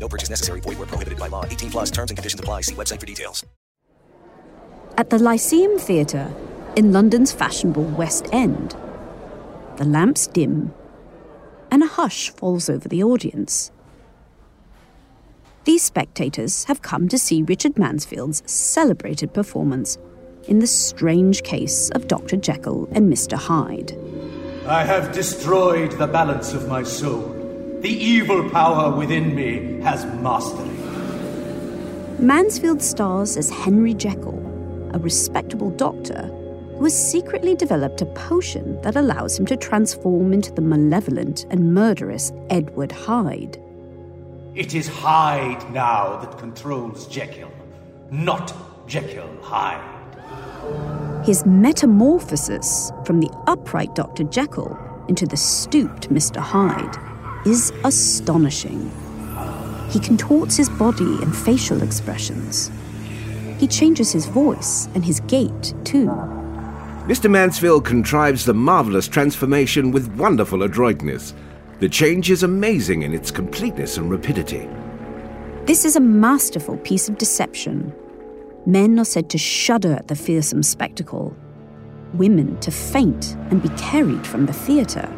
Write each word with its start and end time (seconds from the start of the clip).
No 0.00 0.08
purchase 0.08 0.30
necessary. 0.30 0.60
Void 0.60 0.78
where 0.78 0.86
prohibited 0.86 1.18
by 1.18 1.28
law. 1.28 1.44
18 1.44 1.70
plus 1.70 1.90
terms 1.90 2.10
and 2.10 2.16
conditions 2.16 2.40
apply. 2.40 2.62
See 2.62 2.74
website 2.74 2.98
for 2.98 3.06
details. 3.06 3.44
At 4.96 5.10
the 5.10 5.18
Lyceum 5.18 5.78
Theatre 5.78 6.32
in 6.76 6.92
London's 6.92 7.32
fashionable 7.32 7.84
West 7.84 8.28
End, 8.32 8.76
the 9.76 9.84
lamps 9.84 10.26
dim 10.26 10.74
and 11.70 11.82
a 11.82 11.86
hush 11.86 12.30
falls 12.30 12.68
over 12.68 12.88
the 12.88 13.02
audience. 13.02 13.70
These 15.64 15.82
spectators 15.82 16.64
have 16.64 16.82
come 16.82 17.08
to 17.08 17.18
see 17.18 17.42
Richard 17.42 17.78
Mansfield's 17.78 18.42
celebrated 18.50 19.32
performance 19.32 19.98
in 20.48 20.58
the 20.58 20.66
strange 20.66 21.42
case 21.42 21.90
of 21.90 22.08
Dr. 22.08 22.36
Jekyll 22.36 22.88
and 22.92 23.12
Mr. 23.12 23.38
Hyde. 23.38 23.96
I 24.66 24.84
have 24.84 25.12
destroyed 25.12 25.92
the 25.92 26.06
balance 26.06 26.52
of 26.52 26.68
my 26.68 26.82
soul. 26.82 27.39
The 27.80 27.88
evil 27.88 28.50
power 28.50 28.94
within 28.94 29.34
me 29.34 29.80
has 29.80 30.04
mastery. 30.20 30.68
Mansfield 32.18 32.82
stars 32.82 33.38
as 33.38 33.48
Henry 33.48 33.94
Jekyll, 33.94 34.38
a 34.92 34.98
respectable 34.98 35.70
doctor 35.70 36.26
who 36.76 36.84
has 36.84 37.10
secretly 37.10 37.54
developed 37.54 38.02
a 38.02 38.06
potion 38.06 38.78
that 38.82 38.96
allows 38.96 39.38
him 39.38 39.46
to 39.46 39.56
transform 39.56 40.34
into 40.34 40.52
the 40.52 40.60
malevolent 40.60 41.46
and 41.48 41.72
murderous 41.72 42.32
Edward 42.50 42.92
Hyde. 42.92 43.58
It 44.54 44.74
is 44.74 44.86
Hyde 44.86 45.72
now 45.72 46.18
that 46.18 46.36
controls 46.36 47.06
Jekyll, 47.06 47.50
not 48.10 48.52
Jekyll 48.86 49.30
Hyde. 49.40 49.80
His 51.24 51.46
metamorphosis 51.46 52.92
from 53.06 53.20
the 53.20 53.30
upright 53.46 53.94
Dr. 53.94 54.24
Jekyll 54.24 54.78
into 55.08 55.24
the 55.24 55.38
stooped 55.38 56.10
Mr. 56.10 56.36
Hyde 56.36 57.09
is 57.46 57.72
astonishing. 57.84 58.90
He 59.90 59.98
contorts 59.98 60.56
his 60.56 60.68
body 60.68 61.18
and 61.22 61.34
facial 61.34 61.82
expressions. 61.82 62.70
He 63.58 63.66
changes 63.66 64.12
his 64.12 64.26
voice 64.26 64.88
and 64.94 65.04
his 65.04 65.20
gait, 65.20 65.74
too. 65.84 66.06
Mr. 67.06 67.30
Mansfield 67.30 67.84
contrives 67.84 68.44
the 68.44 68.54
marvelous 68.54 69.08
transformation 69.08 69.90
with 69.90 70.14
wonderful 70.16 70.62
adroitness. 70.62 71.34
The 71.80 71.88
change 71.88 72.30
is 72.30 72.42
amazing 72.42 73.02
in 73.02 73.14
its 73.14 73.30
completeness 73.30 73.96
and 73.96 74.10
rapidity. 74.10 74.68
This 75.64 75.84
is 75.84 75.96
a 75.96 76.00
masterful 76.00 76.76
piece 76.78 77.08
of 77.08 77.18
deception. 77.18 77.92
Men 78.66 78.98
are 78.98 79.04
said 79.04 79.30
to 79.30 79.38
shudder 79.38 79.94
at 79.94 80.08
the 80.08 80.16
fearsome 80.16 80.62
spectacle, 80.62 81.34
women 82.14 82.58
to 82.60 82.70
faint 82.70 83.36
and 83.50 83.62
be 83.62 83.70
carried 83.70 84.26
from 84.26 84.46
the 84.46 84.52
theatre. 84.52 85.08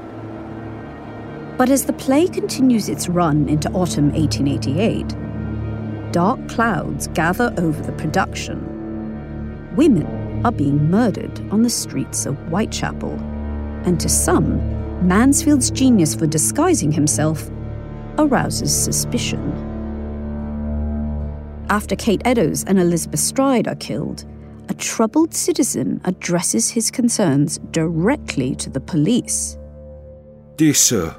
But 1.57 1.69
as 1.69 1.85
the 1.85 1.93
play 1.93 2.27
continues 2.27 2.89
its 2.89 3.09
run 3.09 3.49
into 3.49 3.71
autumn 3.71 4.13
1888, 4.13 6.13
dark 6.13 6.49
clouds 6.49 7.09
gather 7.09 7.55
over 7.59 7.83
the 7.83 7.93
production. 7.93 8.69
Women 9.77 10.45
are 10.45 10.53
being 10.53 10.91
murdered 10.91 11.41
on 11.51 11.63
the 11.63 11.71
streets 11.71 12.27
of 12.27 12.37
Whitechapel, 12.49 13.13
and 13.85 14.01
to 14.01 14.09
some, 14.09 14.61
Mansfield's 15.07 15.71
genius 15.71 16.15
for 16.15 16.27
disguising 16.27 16.93
himself 16.93 17.51
arouses 18.19 18.75
suspicion. 18.75 19.41
After 21.69 21.97
Kate 21.97 22.23
Eddowes 22.25 22.65
and 22.65 22.79
Elizabeth 22.79 23.21
Stride 23.21 23.67
are 23.67 23.77
killed, 23.77 24.25
a 24.69 24.75
troubled 24.75 25.35
citizen 25.35 26.01
addresses 26.05 26.71
his 26.71 26.91
concerns 26.91 27.59
directly 27.71 28.55
to 28.57 28.71
the 28.71 28.81
police. 28.81 29.59
Dear 30.57 30.75
sir, 30.75 31.17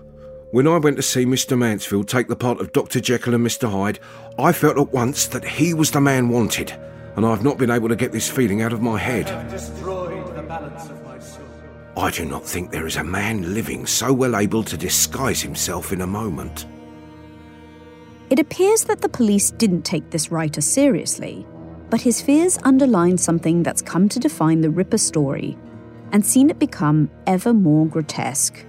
when 0.53 0.67
I 0.67 0.77
went 0.77 0.97
to 0.97 1.01
see 1.01 1.25
Mr. 1.25 1.57
Mansfield 1.57 2.07
take 2.07 2.27
the 2.27 2.35
part 2.35 2.61
of 2.61 2.71
Dr. 2.73 2.99
Jekyll 2.99 3.33
and 3.33 3.43
Mr. 3.43 3.71
Hyde, 3.71 3.97
I 4.37 4.51
felt 4.51 4.77
at 4.77 4.93
once 4.93 5.25
that 5.25 5.43
he 5.43 5.73
was 5.73 5.89
the 5.89 5.99
man 5.99 6.29
wanted, 6.29 6.71
and 7.15 7.25
I've 7.25 7.43
not 7.43 7.57
been 7.57 7.71
able 7.71 7.89
to 7.89 7.95
get 7.95 8.11
this 8.11 8.29
feeling 8.29 8.61
out 8.61 8.71
of 8.71 8.79
my 8.79 8.99
head. 8.99 9.49
Destroyed 9.49 10.35
the 10.35 10.43
balance 10.43 10.85
of 10.91 11.03
my 11.03 11.17
soul. 11.17 11.43
I 11.97 12.11
do 12.11 12.25
not 12.25 12.45
think 12.45 12.69
there 12.69 12.85
is 12.85 12.97
a 12.97 13.03
man 13.03 13.55
living 13.55 13.87
so 13.87 14.13
well 14.13 14.35
able 14.35 14.63
to 14.65 14.77
disguise 14.77 15.41
himself 15.41 15.91
in 15.91 16.01
a 16.01 16.07
moment. 16.07 16.67
It 18.29 18.37
appears 18.37 18.83
that 18.83 19.01
the 19.01 19.09
police 19.09 19.49
didn't 19.49 19.81
take 19.81 20.11
this 20.11 20.29
writer 20.29 20.61
seriously, 20.61 21.47
but 21.89 22.01
his 22.01 22.21
fears 22.21 22.59
underline 22.61 23.17
something 23.17 23.63
that's 23.63 23.81
come 23.81 24.07
to 24.07 24.19
define 24.19 24.61
the 24.61 24.69
Ripper 24.69 24.99
story 24.99 25.57
and 26.11 26.23
seen 26.23 26.51
it 26.51 26.59
become 26.59 27.09
ever 27.25 27.55
more 27.55 27.87
grotesque 27.87 28.63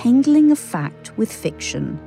a 0.00 0.02
tangling 0.02 0.50
of 0.50 0.58
fact 0.58 1.12
with 1.18 1.30
fiction, 1.30 1.98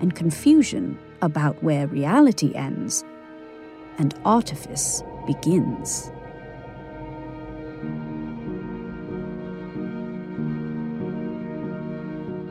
and 0.00 0.14
confusion 0.14 0.98
about 1.22 1.62
where 1.62 1.86
reality 1.86 2.52
ends 2.54 3.04
and 3.96 4.14
artifice 4.26 5.02
begins. 5.26 6.10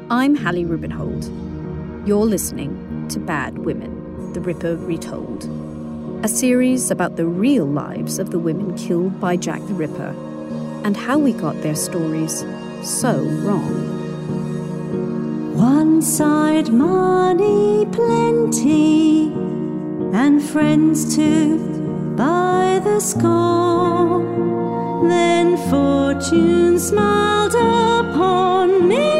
I'm 0.09 0.35
Hallie 0.35 0.65
Rubenhold. 0.65 2.07
You're 2.07 2.25
listening 2.25 3.07
to 3.09 3.19
Bad 3.19 3.59
Women, 3.59 4.33
The 4.33 4.41
Ripper 4.41 4.77
Retold, 4.77 5.45
a 6.25 6.27
series 6.27 6.89
about 6.89 7.17
the 7.17 7.25
real 7.27 7.65
lives 7.65 8.17
of 8.17 8.31
the 8.31 8.39
women 8.39 8.75
killed 8.75 9.19
by 9.19 9.37
Jack 9.37 9.61
the 9.67 9.75
Ripper 9.75 10.15
and 10.83 10.97
how 10.97 11.19
we 11.19 11.33
got 11.33 11.61
their 11.61 11.75
stories 11.75 12.43
so 12.83 13.21
wrong. 13.43 13.98
One 15.59 16.01
side 16.01 16.71
money 16.71 17.85
plenty 17.91 19.27
and 20.13 20.41
friends 20.41 21.13
to 21.17 21.57
buy 22.15 22.79
the 22.81 23.01
score. 23.01 24.23
Then 25.09 25.57
fortune 25.69 26.79
smiled 26.79 27.55
upon 27.55 28.87
me 28.87 29.18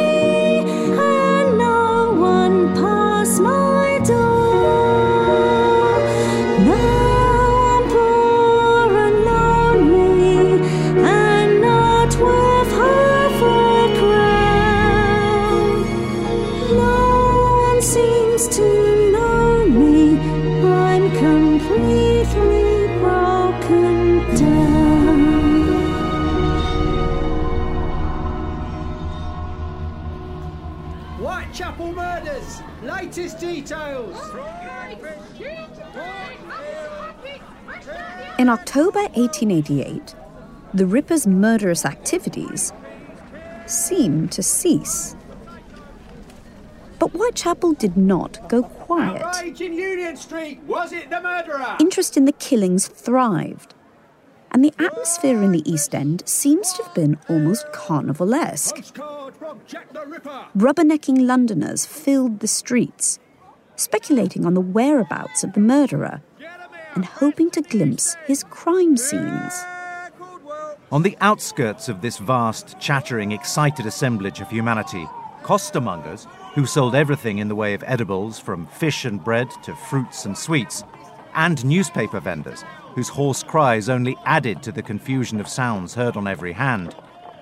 Latest 32.84 33.40
details. 33.40 34.18
In 38.38 38.50
October 38.50 39.00
1888, 39.00 40.16
the 40.74 40.86
Ripper's 40.86 41.28
murderous 41.28 41.86
activities 41.86 42.72
seemed 43.66 44.32
to 44.32 44.42
cease. 44.42 45.16
But 47.00 47.12
Whitechapel 47.12 47.74
did 47.74 47.96
not 47.98 48.48
go 48.50 48.64
quiet. 48.64 49.22
Outrage 49.22 49.62
in 49.62 49.74
Union 49.74 50.18
Street. 50.18 50.62
Was 50.68 50.92
it 50.92 51.10
the 51.10 51.22
murderer? 51.22 51.78
Interest 51.80 52.18
in 52.18 52.26
the 52.26 52.34
killings 52.34 52.88
thrived, 52.88 53.74
and 54.52 54.64
the 54.64 54.74
atmosphere 54.80 55.42
in 55.42 55.52
the 55.52 55.70
East 55.70 55.94
End 55.96 56.24
seems 56.26 56.74
to 56.74 56.84
have 56.84 56.94
been 56.94 57.18
almost 57.30 57.66
carnivalesque. 57.72 58.84
Postcard 59.50 59.68
Jack 59.68 59.94
the 59.94 60.06
Ripper. 60.06 60.46
Rubbernecking 60.56 61.26
Londoners 61.26 61.84
filled 61.84 62.40
the 62.40 62.48
streets, 62.48 63.18
speculating 63.76 64.46
on 64.46 64.54
the 64.54 64.62
whereabouts 64.62 65.44
of 65.44 65.54
the 65.54 65.60
murderer 65.60 66.22
and 66.94 67.04
hoping 67.04 67.50
to 67.52 67.62
glimpse 67.62 68.16
his 68.28 68.44
crime 68.44 68.96
scenes. 68.96 69.54
On 70.92 71.02
the 71.02 71.18
outskirts 71.22 71.90
of 71.90 72.02
this 72.02 72.20
vast, 72.20 72.80
chattering, 72.80 73.32
excited 73.32 73.88
assemblage 73.88 74.40
of 74.40 74.50
humanity, 74.52 75.08
costermongers, 75.42 76.28
who 76.54 76.68
sold 76.68 76.94
everything 76.94 77.40
in 77.40 77.48
the 77.48 77.56
way 77.56 77.74
of 77.74 77.84
edibles 77.88 78.38
from 78.38 78.68
fish 78.68 79.06
and 79.06 79.24
bread 79.24 79.50
to 79.64 79.76
fruits 79.76 80.26
and 80.26 80.38
sweets, 80.38 80.84
and 81.34 81.66
newspaper 81.66 82.20
vendors, 82.20 82.64
whose 82.94 83.10
hoarse 83.10 83.42
cries 83.42 83.90
only 83.90 84.16
added 84.26 84.62
to 84.62 84.72
the 84.72 84.84
confusion 84.84 85.40
of 85.40 85.48
sounds 85.48 85.96
heard 85.96 86.16
on 86.18 86.28
every 86.28 86.54
hand, 86.54 86.96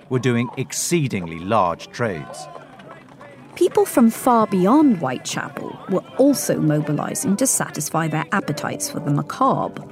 were 0.09 0.19
doing 0.19 0.49
exceedingly 0.57 1.39
large 1.39 1.87
trades. 1.87 2.47
People 3.55 3.85
from 3.85 4.11
far 4.11 4.45
beyond 4.47 4.97
Whitechapel 4.97 5.77
were 5.89 6.03
also 6.17 6.59
mobilising 6.59 7.35
to 7.37 7.47
satisfy 7.47 8.07
their 8.07 8.25
appetites 8.31 8.89
for 8.89 8.99
the 8.99 9.11
macabre. 9.11 9.83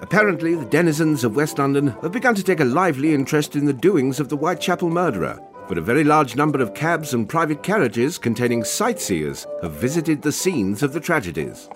Apparently, 0.00 0.56
the 0.56 0.64
denizens 0.64 1.22
of 1.22 1.36
West 1.36 1.58
London 1.58 1.88
have 2.02 2.10
begun 2.10 2.34
to 2.34 2.42
take 2.42 2.58
a 2.58 2.64
lively 2.64 3.14
interest 3.14 3.54
in 3.54 3.66
the 3.66 3.72
doings 3.72 4.18
of 4.18 4.28
the 4.28 4.36
Whitechapel 4.36 4.90
murderer. 4.90 5.38
But 5.68 5.78
a 5.78 5.82
very 5.82 6.02
large 6.02 6.34
number 6.34 6.60
of 6.60 6.74
cabs 6.74 7.14
and 7.14 7.28
private 7.28 7.62
carriages 7.62 8.18
containing 8.18 8.64
sightseers 8.64 9.46
have 9.62 9.72
visited 9.72 10.20
the 10.20 10.32
scenes 10.32 10.82
of 10.82 10.92
the 10.92 11.00
tragedies. 11.00 11.68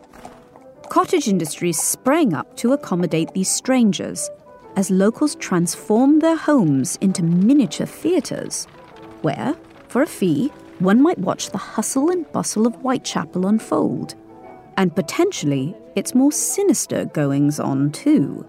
Cottage 0.88 1.28
industries 1.28 1.78
sprang 1.78 2.34
up 2.34 2.56
to 2.56 2.72
accommodate 2.72 3.32
these 3.32 3.48
strangers 3.48 4.28
as 4.76 4.90
locals 4.90 5.34
transformed 5.36 6.20
their 6.22 6.36
homes 6.36 6.96
into 7.00 7.22
miniature 7.22 7.86
theatres, 7.86 8.66
where, 9.22 9.56
for 9.88 10.02
a 10.02 10.06
fee, 10.06 10.52
one 10.78 11.00
might 11.00 11.18
watch 11.18 11.50
the 11.50 11.58
hustle 11.58 12.10
and 12.10 12.30
bustle 12.32 12.66
of 12.66 12.74
Whitechapel 12.76 13.46
unfold, 13.46 14.14
and 14.76 14.94
potentially 14.94 15.74
its 15.94 16.14
more 16.14 16.30
sinister 16.30 17.06
goings 17.06 17.58
on 17.58 17.90
too. 17.90 18.46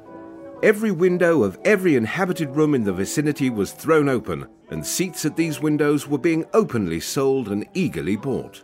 Every 0.61 0.91
window 0.91 1.43
of 1.43 1.57
every 1.63 1.95
inhabited 1.95 2.49
room 2.49 2.75
in 2.75 2.83
the 2.83 2.91
vicinity 2.91 3.49
was 3.49 3.71
thrown 3.71 4.09
open, 4.09 4.47
and 4.69 4.85
seats 4.85 5.23
at 5.23 5.37
these 5.37 5.61
windows 5.61 6.07
were 6.07 6.17
being 6.17 6.45
openly 6.53 6.99
sold 6.99 7.47
and 7.47 7.65
eagerly 7.73 8.17
bought. 8.17 8.63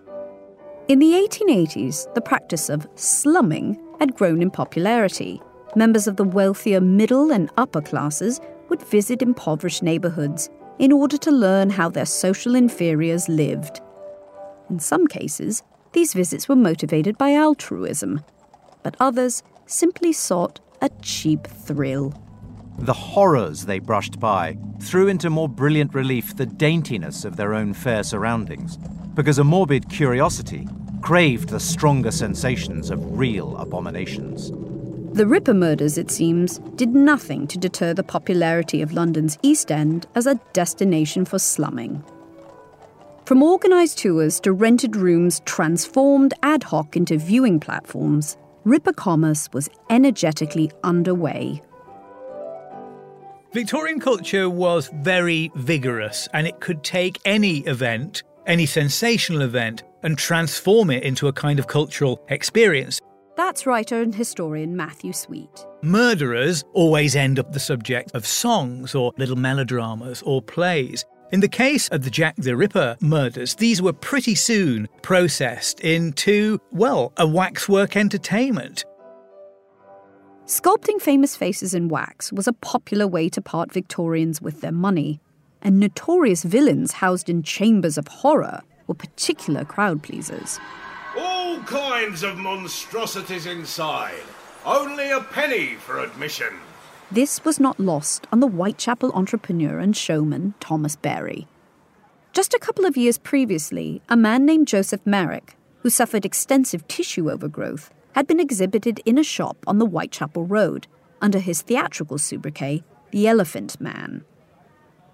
In 0.89 1.00
the 1.00 1.13
1880s, 1.13 2.13
the 2.13 2.21
practice 2.21 2.69
of 2.69 2.88
slumming 2.95 3.81
had 4.00 4.15
grown 4.15 4.42
in 4.42 4.51
popularity. 4.51 5.42
Members 5.75 6.07
of 6.07 6.17
the 6.17 6.23
wealthier 6.23 6.79
middle 6.79 7.31
and 7.31 7.49
upper 7.57 7.81
classes 7.81 8.39
would 8.69 8.81
visit 8.83 9.21
impoverished 9.23 9.81
neighbourhoods 9.81 10.49
in 10.77 10.91
order 10.91 11.17
to 11.17 11.31
learn 11.31 11.69
how 11.69 11.89
their 11.89 12.05
social 12.05 12.55
inferiors 12.55 13.27
lived. 13.27 13.81
In 14.69 14.79
some 14.79 15.07
cases, 15.07 15.63
these 15.93 16.13
visits 16.13 16.47
were 16.47 16.55
motivated 16.55 17.17
by 17.17 17.33
altruism, 17.33 18.21
but 18.83 18.95
others 18.99 19.41
simply 19.65 20.13
sought 20.13 20.59
a 20.81 20.89
cheap 21.01 21.47
thrill. 21.47 22.13
The 22.79 22.93
horrors 22.93 23.65
they 23.65 23.79
brushed 23.79 24.19
by 24.19 24.57
threw 24.79 25.07
into 25.07 25.29
more 25.29 25.49
brilliant 25.49 25.93
relief 25.93 26.35
the 26.35 26.45
daintiness 26.45 27.25
of 27.25 27.35
their 27.35 27.53
own 27.53 27.73
fair 27.73 28.03
surroundings, 28.03 28.77
because 29.13 29.39
a 29.39 29.43
morbid 29.43 29.89
curiosity 29.89 30.67
craved 31.01 31.49
the 31.49 31.59
stronger 31.59 32.11
sensations 32.11 32.89
of 32.89 33.17
real 33.17 33.57
abominations. 33.57 34.51
The 35.13 35.27
Ripper 35.27 35.54
murders, 35.54 36.00
it 36.00 36.10
seems, 36.10 36.57
did 36.75 36.95
nothing 36.95 37.45
to 37.50 37.60
deter 37.60 37.94
the 37.94 38.01
popularity 38.01 38.81
of 38.81 38.94
London's 38.94 39.38
East 39.44 39.71
End 39.71 40.07
as 40.15 40.25
a 40.25 40.39
destination 40.54 41.24
for 41.24 41.38
slumming. 41.38 42.04
From 43.25 43.44
organised 43.44 44.00
tours 44.00 44.39
to 44.39 44.51
rented 44.51 44.95
rooms 44.95 45.39
transformed 45.45 46.33
ad 46.42 46.63
hoc 46.63 46.98
into 46.98 47.19
viewing 47.19 47.60
platforms, 47.60 48.38
Ripper 48.63 48.92
commerce 48.92 49.48
was 49.54 49.69
energetically 49.92 50.71
underway. 50.83 51.62
Victorian 53.54 54.00
culture 54.00 54.50
was 54.50 54.89
very 54.95 55.51
vigorous 55.54 56.27
and 56.33 56.48
it 56.48 56.60
could 56.60 56.83
take 56.83 57.19
any 57.24 57.60
event, 57.68 58.24
any 58.48 58.65
sensational 58.65 59.44
event, 59.44 59.83
and 60.01 60.18
transform 60.18 60.89
it 60.89 61.04
into 61.04 61.27
a 61.27 61.33
kind 61.33 61.60
of 61.60 61.68
cultural 61.68 62.19
experience. 62.30 63.00
That's 63.35 63.65
writer 63.65 64.01
and 64.01 64.13
historian 64.13 64.75
Matthew 64.75 65.12
Sweet. 65.12 65.65
Murderers 65.81 66.63
always 66.74 67.15
end 67.15 67.39
up 67.39 67.51
the 67.51 67.59
subject 67.59 68.12
of 68.13 68.27
songs 68.27 68.94
or 68.94 69.12
little 69.18 69.35
melodramas 69.35 70.21
or 70.21 70.41
plays. 70.41 71.03
In 71.31 71.39
the 71.39 71.47
case 71.47 71.88
of 71.89 72.03
the 72.03 72.12
Jack 72.12 72.35
the 72.38 72.56
Ripper 72.56 72.95
murders, 73.01 73.56
these 73.56 73.81
were 73.81 73.91
pretty 73.91 74.35
soon 74.35 74.88
processed 75.01 75.79
into, 75.79 76.60
well, 76.72 77.12
a 77.17 77.25
waxwork 77.25 77.98
entertainment. 77.98 78.86
Sculpting 80.46 81.01
famous 81.01 81.36
faces 81.36 81.74
in 81.74 81.88
wax 81.88 82.31
was 82.31 82.48
a 82.48 82.53
popular 82.53 83.07
way 83.07 83.29
to 83.29 83.41
part 83.41 83.74
Victorians 83.74 84.43
with 84.43 84.62
their 84.62 84.72
money, 84.72 85.19
and 85.63 85.79
notorious 85.79 86.43
villains 86.43 86.91
housed 86.91 87.29
in 87.29 87.41
chambers 87.41 87.98
of 87.98 88.07
horror 88.07 88.62
were 88.86 88.93
particular 88.93 89.65
crowd 89.65 90.03
pleasers. 90.03 90.60
All 91.53 91.60
kinds 91.65 92.24
of 92.24 92.39
monstrosities 92.39 93.45
inside. 93.45 94.24
Only 94.65 95.12
a 95.12 95.22
penny 95.22 95.75
for 95.75 96.00
admission. 96.00 96.48
This 97.12 97.45
was 97.45 97.60
not 97.60 97.79
lost 97.79 98.25
on 98.31 98.39
the 98.39 98.48
Whitechapel 98.48 99.12
entrepreneur 99.12 99.77
and 99.77 99.95
showman 99.95 100.55
Thomas 100.60 100.95
Berry. 100.95 101.48
Just 102.31 102.55
a 102.55 102.60
couple 102.60 102.88
of 102.88 102.98
years 102.98 103.19
previously, 103.19 104.01
a 104.10 104.17
man 104.17 104.48
named 104.48 104.67
Joseph 104.67 105.05
Merrick, 105.05 105.55
who 105.83 105.91
suffered 105.91 106.25
extensive 106.25 106.88
tissue 106.88 107.29
overgrowth, 107.29 107.91
had 108.13 108.25
been 108.25 108.39
exhibited 108.39 109.00
in 109.05 109.19
a 109.19 109.24
shop 109.24 109.57
on 109.67 109.77
the 109.77 109.86
Whitechapel 109.86 110.48
Road 110.48 110.88
under 111.22 111.38
his 111.38 111.62
theatrical 111.62 112.17
sobriquet, 112.17 112.83
The 113.12 113.27
Elephant 113.27 113.79
Man. 113.79 114.25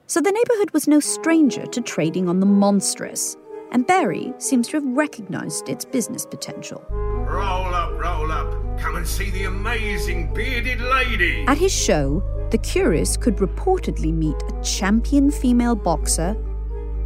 So 0.07 0.21
the 0.21 0.31
neighbourhood 0.31 0.71
was 0.71 0.87
no 0.87 1.01
stranger 1.01 1.65
to 1.65 1.81
trading 1.81 2.29
on 2.29 2.39
the 2.39 2.45
monstrous, 2.45 3.35
and 3.71 3.85
Berry 3.85 4.33
seems 4.37 4.67
to 4.69 4.77
have 4.77 4.85
recognised 4.85 5.69
its 5.69 5.85
business 5.85 6.25
potential. 6.25 6.83
Roll 6.89 7.73
up, 7.73 7.91
roll 7.91 8.31
up. 8.31 8.79
Come 8.79 8.95
and 8.95 9.07
see 9.07 9.29
the 9.29 9.43
amazing 9.43 10.33
bearded 10.33 10.81
lady. 10.81 11.45
At 11.47 11.57
his 11.57 11.71
show, 11.71 12.23
the 12.51 12.57
curious 12.57 13.17
could 13.17 13.37
reportedly 13.37 14.13
meet 14.13 14.35
a 14.47 14.63
champion 14.63 15.29
female 15.29 15.75
boxer, 15.75 16.35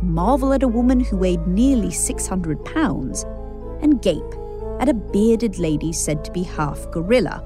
marvel 0.02 0.54
at 0.54 0.64
a 0.64 0.68
woman 0.68 1.00
who 1.00 1.18
weighed 1.18 1.46
nearly 1.48 1.92
600 1.92 2.64
pounds, 2.64 3.24
and 3.82 4.02
gape 4.02 4.34
at 4.80 4.90
a 4.90 4.94
bearded 4.94 5.60
lady 5.60 5.92
said 5.92 6.24
to 6.24 6.32
be 6.32 6.44
half 6.44 6.90
gorilla, 6.92 7.44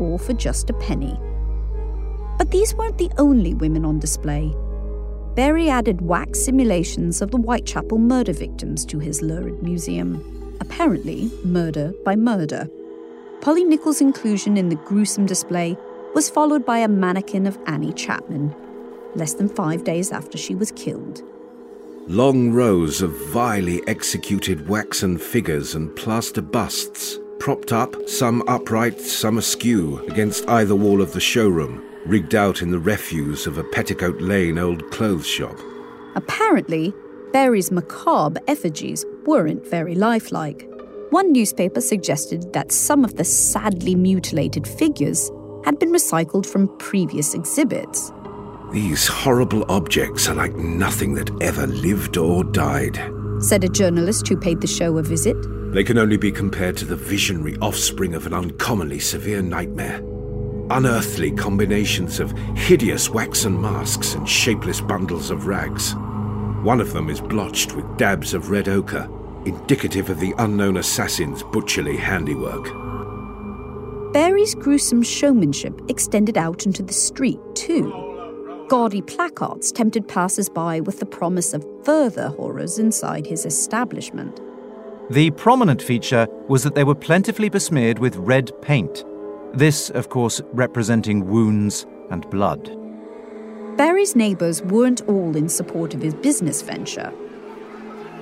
all 0.00 0.18
for 0.18 0.32
just 0.32 0.70
a 0.70 0.74
penny. 0.74 1.18
But 2.38 2.50
these 2.50 2.74
weren't 2.74 2.98
the 2.98 3.10
only 3.18 3.54
women 3.54 3.84
on 3.84 3.98
display. 4.00 4.54
Berry 5.34 5.68
added 5.68 6.00
wax 6.00 6.44
simulations 6.44 7.20
of 7.20 7.32
the 7.32 7.38
Whitechapel 7.38 7.98
murder 7.98 8.32
victims 8.32 8.84
to 8.86 9.00
his 9.00 9.20
lurid 9.20 9.62
museum. 9.64 10.56
Apparently, 10.60 11.28
murder 11.42 11.92
by 12.04 12.14
murder. 12.14 12.70
Polly 13.40 13.64
Nichols' 13.64 14.00
inclusion 14.00 14.56
in 14.56 14.68
the 14.68 14.76
gruesome 14.76 15.26
display 15.26 15.76
was 16.14 16.30
followed 16.30 16.64
by 16.64 16.78
a 16.78 16.88
mannequin 16.88 17.46
of 17.46 17.58
Annie 17.66 17.92
Chapman, 17.92 18.54
less 19.16 19.34
than 19.34 19.48
five 19.48 19.82
days 19.82 20.12
after 20.12 20.38
she 20.38 20.54
was 20.54 20.70
killed. 20.72 21.22
Long 22.06 22.52
rows 22.52 23.02
of 23.02 23.10
vilely 23.30 23.82
executed 23.88 24.68
waxen 24.68 25.18
figures 25.18 25.74
and 25.74 25.94
plaster 25.96 26.42
busts, 26.42 27.18
propped 27.40 27.72
up, 27.72 28.08
some 28.08 28.44
upright, 28.46 29.00
some 29.00 29.38
askew, 29.38 29.98
against 30.06 30.48
either 30.48 30.76
wall 30.76 31.02
of 31.02 31.12
the 31.12 31.20
showroom, 31.20 31.83
rigged 32.06 32.34
out 32.34 32.62
in 32.62 32.70
the 32.70 32.78
refuse 32.78 33.46
of 33.46 33.58
a 33.58 33.64
Petticoat 33.64 34.20
Lane 34.20 34.58
old 34.58 34.90
clothes 34.90 35.26
shop. 35.26 35.58
Apparently, 36.14 36.92
Berry's 37.32 37.70
macabre 37.70 38.40
effigies 38.46 39.04
weren't 39.24 39.66
very 39.66 39.94
lifelike. 39.94 40.68
One 41.10 41.32
newspaper 41.32 41.80
suggested 41.80 42.52
that 42.52 42.72
some 42.72 43.04
of 43.04 43.16
the 43.16 43.24
sadly 43.24 43.94
mutilated 43.94 44.66
figures 44.66 45.30
had 45.64 45.78
been 45.78 45.92
recycled 45.92 46.46
from 46.46 46.68
previous 46.78 47.34
exhibits. 47.34 48.12
These 48.72 49.06
horrible 49.06 49.64
objects 49.70 50.28
are 50.28 50.34
like 50.34 50.54
nothing 50.54 51.14
that 51.14 51.30
ever 51.42 51.66
lived 51.66 52.16
or 52.16 52.44
died. 52.44 52.98
said 53.40 53.64
a 53.64 53.68
journalist 53.68 54.26
who 54.28 54.36
paid 54.36 54.60
the 54.60 54.66
show 54.66 54.96
a 54.98 55.02
visit. 55.02 55.36
They 55.72 55.84
can 55.84 55.98
only 55.98 56.16
be 56.16 56.30
compared 56.30 56.76
to 56.78 56.84
the 56.84 56.96
visionary 56.96 57.56
offspring 57.60 58.14
of 58.14 58.26
an 58.26 58.32
uncommonly 58.32 59.00
severe 59.00 59.42
nightmare. 59.42 60.00
Unearthly 60.70 61.30
combinations 61.30 62.20
of 62.20 62.32
hideous 62.56 63.10
waxen 63.10 63.60
masks 63.60 64.14
and 64.14 64.26
shapeless 64.26 64.80
bundles 64.80 65.30
of 65.30 65.46
rags. 65.46 65.94
One 66.62 66.80
of 66.80 66.94
them 66.94 67.10
is 67.10 67.20
blotched 67.20 67.76
with 67.76 67.98
dabs 67.98 68.32
of 68.32 68.50
red 68.50 68.68
ochre, 68.68 69.08
indicative 69.44 70.08
of 70.08 70.20
the 70.20 70.34
unknown 70.38 70.78
assassin's 70.78 71.42
butcherly 71.42 71.98
handiwork. 71.98 72.64
Barry's 74.14 74.54
gruesome 74.54 75.02
showmanship 75.02 75.78
extended 75.88 76.38
out 76.38 76.64
into 76.64 76.82
the 76.82 76.94
street, 76.94 77.40
too. 77.54 78.66
Gaudy 78.68 79.02
placards 79.02 79.70
tempted 79.70 80.08
passers 80.08 80.48
by 80.48 80.80
with 80.80 80.98
the 80.98 81.06
promise 81.06 81.52
of 81.52 81.66
further 81.84 82.28
horrors 82.28 82.78
inside 82.78 83.26
his 83.26 83.44
establishment. 83.44 84.40
The 85.10 85.30
prominent 85.32 85.82
feature 85.82 86.26
was 86.48 86.62
that 86.62 86.74
they 86.74 86.84
were 86.84 86.94
plentifully 86.94 87.50
besmeared 87.50 87.98
with 87.98 88.16
red 88.16 88.50
paint. 88.62 89.04
This, 89.54 89.88
of 89.90 90.08
course, 90.08 90.40
representing 90.52 91.28
wounds 91.28 91.86
and 92.10 92.28
blood. 92.28 92.76
Barry's 93.76 94.16
neighbours 94.16 94.62
weren't 94.62 95.00
all 95.08 95.36
in 95.36 95.48
support 95.48 95.94
of 95.94 96.02
his 96.02 96.14
business 96.14 96.60
venture. 96.60 97.12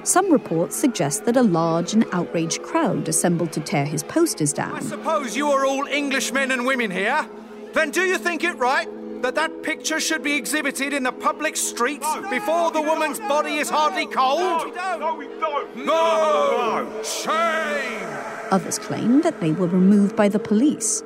Some 0.04 0.30
reports 0.30 0.76
suggest 0.76 1.24
that 1.24 1.36
a 1.38 1.42
large 1.42 1.94
and 1.94 2.04
outraged 2.12 2.62
crowd 2.62 3.08
assembled 3.08 3.52
to 3.52 3.60
tear 3.60 3.86
his 3.86 4.02
posters 4.02 4.52
down. 4.52 4.74
I 4.74 4.80
suppose 4.80 5.34
you 5.34 5.50
are 5.50 5.64
all 5.64 5.86
Englishmen 5.86 6.50
and 6.50 6.66
women 6.66 6.90
here? 6.90 7.26
Then 7.72 7.90
do 7.92 8.02
you 8.02 8.18
think 8.18 8.44
it 8.44 8.58
right 8.58 8.88
that 9.22 9.34
that 9.36 9.62
picture 9.62 10.00
should 10.00 10.22
be 10.22 10.34
exhibited 10.34 10.92
in 10.92 11.02
the 11.02 11.12
public 11.12 11.56
streets 11.56 12.06
before 12.28 12.72
the 12.72 12.82
woman's 12.82 13.20
body 13.20 13.54
is 13.54 13.70
hardly 13.70 14.06
cold? 14.06 14.74
No, 14.74 15.14
we 15.16 15.28
don't. 15.40 15.76
No! 15.86 17.02
Shame! 17.02 18.08
Others 18.50 18.80
claim 18.80 19.22
that 19.22 19.40
they 19.40 19.52
were 19.52 19.68
removed 19.68 20.14
by 20.14 20.28
the 20.28 20.38
police. 20.38 21.02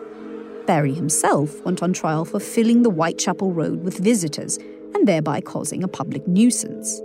Barry 0.66 0.92
himself 0.92 1.64
went 1.64 1.82
on 1.82 1.92
trial 1.92 2.24
for 2.24 2.40
filling 2.40 2.82
the 2.82 2.90
Whitechapel 2.90 3.52
Road 3.52 3.84
with 3.84 3.98
visitors 3.98 4.58
and 4.94 5.06
thereby 5.06 5.40
causing 5.40 5.84
a 5.84 5.88
public 5.88 6.26
nuisance. 6.26 7.00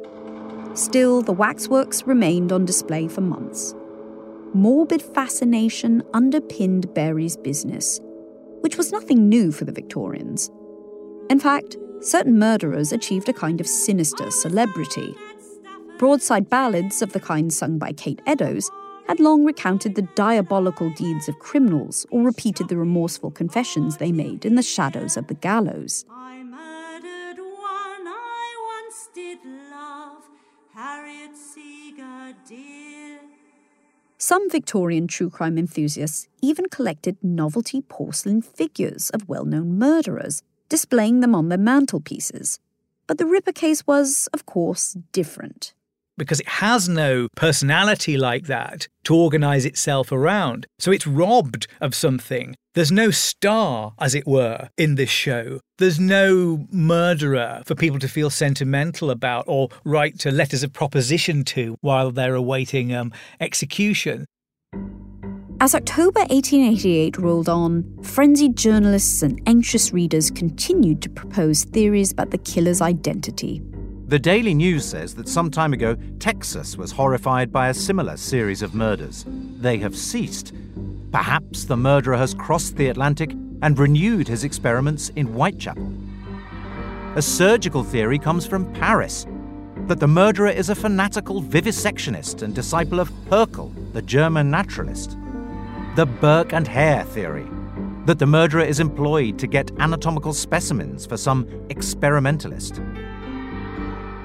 Still, 0.73 1.21
the 1.21 1.33
waxworks 1.33 2.07
remained 2.07 2.51
on 2.51 2.65
display 2.65 3.07
for 3.07 3.21
months. 3.21 3.75
Morbid 4.53 5.01
fascination 5.01 6.03
underpinned 6.13 6.93
Barry's 6.93 7.37
business, 7.37 7.99
which 8.61 8.77
was 8.77 8.91
nothing 8.91 9.29
new 9.29 9.51
for 9.51 9.65
the 9.65 9.71
Victorians. 9.71 10.49
In 11.29 11.39
fact, 11.39 11.77
certain 12.01 12.39
murderers 12.39 12.91
achieved 12.91 13.29
a 13.29 13.33
kind 13.33 13.61
of 13.61 13.67
sinister 13.67 14.31
celebrity. 14.31 15.15
Broadside 15.97 16.49
ballads 16.49 17.01
of 17.01 17.13
the 17.13 17.19
kind 17.19 17.53
sung 17.53 17.77
by 17.77 17.93
Kate 17.93 18.21
Eddowes 18.25 18.69
had 19.11 19.19
long 19.19 19.43
recounted 19.43 19.95
the 19.95 20.07
diabolical 20.15 20.89
deeds 20.91 21.27
of 21.27 21.37
criminals 21.37 22.05
or 22.11 22.23
repeated 22.23 22.69
the 22.69 22.77
remorseful 22.77 23.29
confessions 23.29 23.97
they 23.97 24.09
made 24.09 24.45
in 24.45 24.55
the 24.55 24.63
shadows 24.63 25.17
of 25.17 25.27
the 25.27 25.33
gallows. 25.33 26.05
I 26.09 26.41
murdered 26.43 27.37
one 27.37 28.07
I 28.07 28.81
once 28.81 29.09
did 29.13 29.39
love, 29.69 30.23
Harriet 30.73 31.35
Seeger, 31.35 32.33
dear. 32.47 33.19
Some 34.17 34.49
Victorian 34.49 35.07
true 35.07 35.29
crime 35.29 35.57
enthusiasts 35.57 36.29
even 36.41 36.69
collected 36.69 37.17
novelty 37.21 37.81
porcelain 37.81 38.41
figures 38.41 39.09
of 39.09 39.27
well 39.27 39.43
known 39.43 39.77
murderers, 39.77 40.41
displaying 40.69 41.19
them 41.19 41.35
on 41.35 41.49
their 41.49 41.57
mantelpieces. 41.57 42.59
But 43.07 43.17
the 43.17 43.25
Ripper 43.25 43.51
case 43.51 43.85
was, 43.85 44.29
of 44.31 44.45
course, 44.45 44.95
different. 45.11 45.73
Because 46.21 46.39
it 46.39 46.47
has 46.47 46.87
no 46.87 47.27
personality 47.35 48.15
like 48.15 48.45
that 48.45 48.87
to 49.05 49.15
organize 49.15 49.65
itself 49.65 50.11
around. 50.11 50.67
So 50.77 50.91
it's 50.91 51.07
robbed 51.07 51.65
of 51.81 51.95
something. 51.95 52.55
There's 52.75 52.91
no 52.91 53.09
star, 53.09 53.93
as 53.99 54.13
it 54.13 54.27
were, 54.27 54.69
in 54.77 54.93
this 54.95 55.09
show. 55.09 55.59
There's 55.79 55.99
no 55.99 56.67
murderer 56.71 57.63
for 57.65 57.73
people 57.73 57.97
to 57.97 58.07
feel 58.07 58.29
sentimental 58.29 59.09
about 59.09 59.45
or 59.47 59.69
write 59.83 60.19
to 60.19 60.31
letters 60.31 60.61
of 60.61 60.71
proposition 60.71 61.43
to 61.45 61.75
while 61.81 62.11
they're 62.11 62.35
awaiting 62.35 62.93
um, 62.93 63.11
execution. 63.39 64.27
As 65.59 65.73
October 65.73 66.19
1888 66.21 67.17
rolled 67.17 67.49
on, 67.49 67.83
frenzied 68.03 68.55
journalists 68.55 69.23
and 69.23 69.41
anxious 69.47 69.91
readers 69.91 70.29
continued 70.29 71.01
to 71.01 71.09
propose 71.09 71.65
theories 71.65 72.11
about 72.11 72.29
the 72.29 72.37
killer's 72.37 72.81
identity. 72.81 73.61
The 74.11 74.19
Daily 74.19 74.53
News 74.53 74.83
says 74.83 75.15
that 75.15 75.29
some 75.29 75.49
time 75.49 75.71
ago, 75.71 75.95
Texas 76.19 76.75
was 76.75 76.91
horrified 76.91 77.49
by 77.49 77.69
a 77.69 77.73
similar 77.73 78.17
series 78.17 78.61
of 78.61 78.75
murders. 78.75 79.23
They 79.25 79.77
have 79.77 79.95
ceased. 79.95 80.51
Perhaps 81.13 81.63
the 81.63 81.77
murderer 81.77 82.17
has 82.17 82.33
crossed 82.33 82.75
the 82.75 82.89
Atlantic 82.89 83.31
and 83.61 83.79
renewed 83.79 84.27
his 84.27 84.43
experiments 84.43 85.13
in 85.15 85.27
Whitechapel. 85.27 85.93
A 87.15 87.21
surgical 87.21 87.85
theory 87.85 88.19
comes 88.19 88.45
from 88.45 88.73
Paris 88.73 89.25
that 89.87 90.01
the 90.01 90.09
murderer 90.09 90.49
is 90.49 90.67
a 90.67 90.75
fanatical 90.75 91.41
vivisectionist 91.41 92.41
and 92.41 92.53
disciple 92.53 92.99
of 92.99 93.09
Haeckel, 93.29 93.71
the 93.93 94.01
German 94.01 94.51
naturalist. 94.51 95.11
The 95.95 96.05
Burke 96.05 96.51
and 96.51 96.67
Hare 96.67 97.05
theory 97.05 97.47
that 98.07 98.19
the 98.19 98.27
murderer 98.27 98.63
is 98.63 98.81
employed 98.81 99.39
to 99.39 99.47
get 99.47 99.71
anatomical 99.79 100.33
specimens 100.33 101.05
for 101.05 101.15
some 101.15 101.47
experimentalist. 101.69 102.81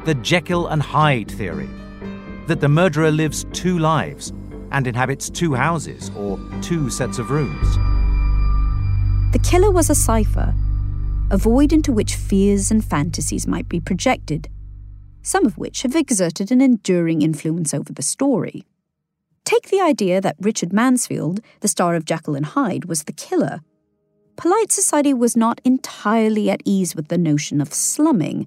The 0.06 0.14
Jekyll 0.14 0.68
and 0.68 0.80
Hyde 0.80 1.28
theory 1.32 1.68
that 2.46 2.60
the 2.60 2.68
murderer 2.68 3.10
lives 3.10 3.44
two 3.52 3.80
lives 3.80 4.32
and 4.70 4.86
inhabits 4.86 5.28
two 5.28 5.52
houses 5.52 6.12
or 6.16 6.38
two 6.62 6.90
sets 6.90 7.18
of 7.18 7.32
rooms. 7.32 7.74
The 9.32 9.40
killer 9.42 9.72
was 9.72 9.90
a 9.90 9.96
cipher, 9.96 10.54
a 11.32 11.36
void 11.36 11.72
into 11.72 11.90
which 11.90 12.14
fears 12.14 12.70
and 12.70 12.84
fantasies 12.84 13.48
might 13.48 13.68
be 13.68 13.80
projected, 13.80 14.48
some 15.22 15.44
of 15.44 15.58
which 15.58 15.82
have 15.82 15.96
exerted 15.96 16.52
an 16.52 16.60
enduring 16.60 17.22
influence 17.22 17.74
over 17.74 17.92
the 17.92 18.00
story. 18.00 18.64
Take 19.44 19.70
the 19.70 19.80
idea 19.80 20.20
that 20.20 20.36
Richard 20.38 20.72
Mansfield, 20.72 21.40
the 21.62 21.68
star 21.68 21.96
of 21.96 22.04
Jekyll 22.04 22.36
and 22.36 22.46
Hyde, 22.46 22.84
was 22.84 23.02
the 23.02 23.12
killer. 23.12 23.60
Polite 24.36 24.70
society 24.70 25.12
was 25.12 25.36
not 25.36 25.60
entirely 25.64 26.48
at 26.48 26.62
ease 26.64 26.94
with 26.94 27.08
the 27.08 27.18
notion 27.18 27.60
of 27.60 27.74
slumming, 27.74 28.46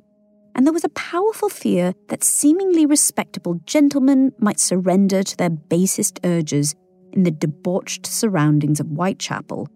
and 0.59 0.67
there 0.67 0.73
was 0.73 0.83
a 0.83 0.89
powerful 0.89 1.47
fear 1.47 1.93
that 2.09 2.21
seemingly 2.21 2.85
respectable 2.85 3.61
gentlemen 3.65 4.33
might 4.39 4.59
surrender 4.59 5.23
to 5.23 5.37
their 5.37 5.49
basest 5.49 6.19
urges 6.25 6.75
in 7.13 7.23
the 7.23 7.31
debauched 7.31 8.05
surroundings 8.05 8.81
of 8.81 8.87
Whitechapel. 8.87 9.69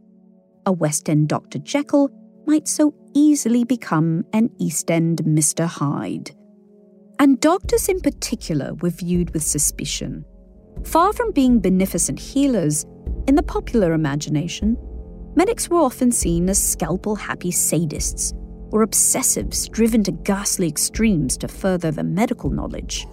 A 0.65 0.73
West 0.73 1.09
End 1.09 1.29
Dr. 1.29 1.59
Jekyll 1.59 2.09
might 2.45 2.67
so 2.67 2.93
easily 3.13 3.63
become 3.63 4.25
an 4.33 4.49
East 4.59 4.91
End 4.91 5.21
Mr. 5.23 5.67
Hyde. 5.67 6.31
And 7.17 7.39
doctors 7.39 7.87
in 7.87 8.01
particular 8.01 8.73
were 8.73 8.89
viewed 8.89 9.33
with 9.33 9.43
suspicion. 9.43 10.25
Far 10.83 11.13
from 11.13 11.31
being 11.31 11.61
beneficent 11.61 12.19
healers, 12.19 12.85
in 13.25 13.35
the 13.35 13.43
popular 13.43 13.93
imagination, 13.93 14.75
medics 15.37 15.69
were 15.69 15.79
often 15.79 16.11
seen 16.11 16.49
as 16.49 16.61
scalpel 16.61 17.15
happy 17.15 17.51
sadists 17.51 18.33
or 18.73 18.83
obsessives 18.83 19.69
driven 19.69 20.03
to 20.03 20.11
ghastly 20.11 20.67
extremes 20.67 21.37
to 21.37 21.47
further 21.47 21.91
their 21.91 22.03
medical 22.03 22.49
knowledge. 22.49 23.05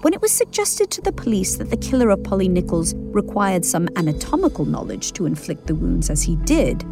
When 0.00 0.14
it 0.14 0.22
was 0.22 0.32
suggested 0.32 0.90
to 0.92 1.02
the 1.02 1.12
police 1.12 1.56
that 1.56 1.68
the 1.68 1.76
killer 1.76 2.08
of 2.08 2.24
Polly 2.24 2.48
Nichols 2.48 2.94
required 2.96 3.66
some 3.66 3.86
anatomical 3.96 4.64
knowledge 4.64 5.12
to 5.12 5.26
inflict 5.26 5.66
the 5.66 5.74
wounds 5.74 6.08
as 6.08 6.22
he 6.22 6.36
did, 6.36 6.84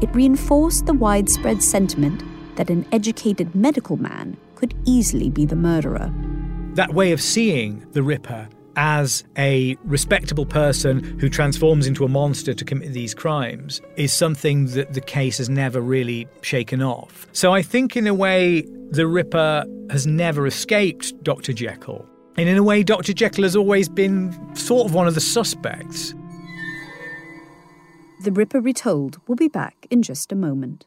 it 0.00 0.14
reinforced 0.14 0.86
the 0.86 0.94
widespread 0.94 1.60
sentiment 1.60 2.22
that 2.54 2.70
an 2.70 2.86
educated 2.92 3.52
medical 3.52 3.96
man 3.96 4.36
could 4.54 4.72
easily 4.84 5.28
be 5.28 5.44
the 5.44 5.56
murderer. 5.56 6.12
That 6.74 6.94
way 6.94 7.10
of 7.10 7.20
seeing 7.20 7.84
the 7.92 8.04
Ripper 8.04 8.48
as 8.76 9.24
a 9.36 9.76
respectable 9.84 10.46
person 10.46 11.18
who 11.18 11.28
transforms 11.28 11.86
into 11.86 12.04
a 12.04 12.08
monster 12.08 12.54
to 12.54 12.64
commit 12.64 12.92
these 12.92 13.14
crimes 13.14 13.80
is 13.96 14.12
something 14.12 14.66
that 14.66 14.94
the 14.94 15.00
case 15.00 15.38
has 15.38 15.48
never 15.48 15.80
really 15.80 16.28
shaken 16.42 16.82
off. 16.82 17.26
So 17.32 17.52
I 17.52 17.62
think, 17.62 17.96
in 17.96 18.06
a 18.06 18.14
way, 18.14 18.62
the 18.90 19.06
Ripper 19.06 19.64
has 19.90 20.06
never 20.06 20.46
escaped 20.46 21.22
Dr. 21.22 21.52
Jekyll. 21.52 22.06
And 22.36 22.48
in 22.48 22.56
a 22.56 22.62
way, 22.62 22.82
Dr. 22.82 23.12
Jekyll 23.12 23.44
has 23.44 23.56
always 23.56 23.88
been 23.88 24.32
sort 24.54 24.86
of 24.86 24.94
one 24.94 25.06
of 25.06 25.14
the 25.14 25.20
suspects. 25.20 26.14
The 28.22 28.32
Ripper 28.32 28.60
Retold 28.60 29.18
will 29.26 29.36
be 29.36 29.48
back 29.48 29.86
in 29.90 30.02
just 30.02 30.30
a 30.30 30.36
moment. 30.36 30.86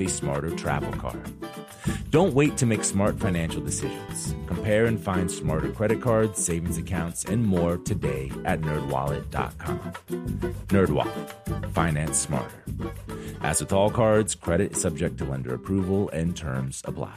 a 0.00 0.08
smarter 0.08 0.50
travel 0.50 0.92
card. 0.92 1.32
Don't 2.10 2.34
wait 2.34 2.56
to 2.56 2.66
make 2.66 2.84
smart 2.84 3.18
financial 3.18 3.60
decisions. 3.60 4.34
Compare 4.46 4.86
and 4.86 5.00
find 5.00 5.30
smarter 5.30 5.70
credit 5.70 6.00
cards, 6.00 6.44
savings 6.44 6.78
accounts, 6.78 7.24
and 7.24 7.44
more 7.44 7.76
today 7.78 8.32
at 8.44 8.60
nerdwallet.com. 8.60 9.78
Nerdwallet, 10.68 11.72
finance 11.72 12.18
smarter. 12.18 12.64
As 13.42 13.60
with 13.60 13.72
all 13.72 13.90
cards, 13.90 14.34
credit 14.34 14.72
is 14.72 14.80
subject 14.80 15.18
to 15.18 15.24
lender 15.24 15.54
approval 15.54 16.10
and 16.10 16.36
terms 16.36 16.82
apply. 16.84 17.16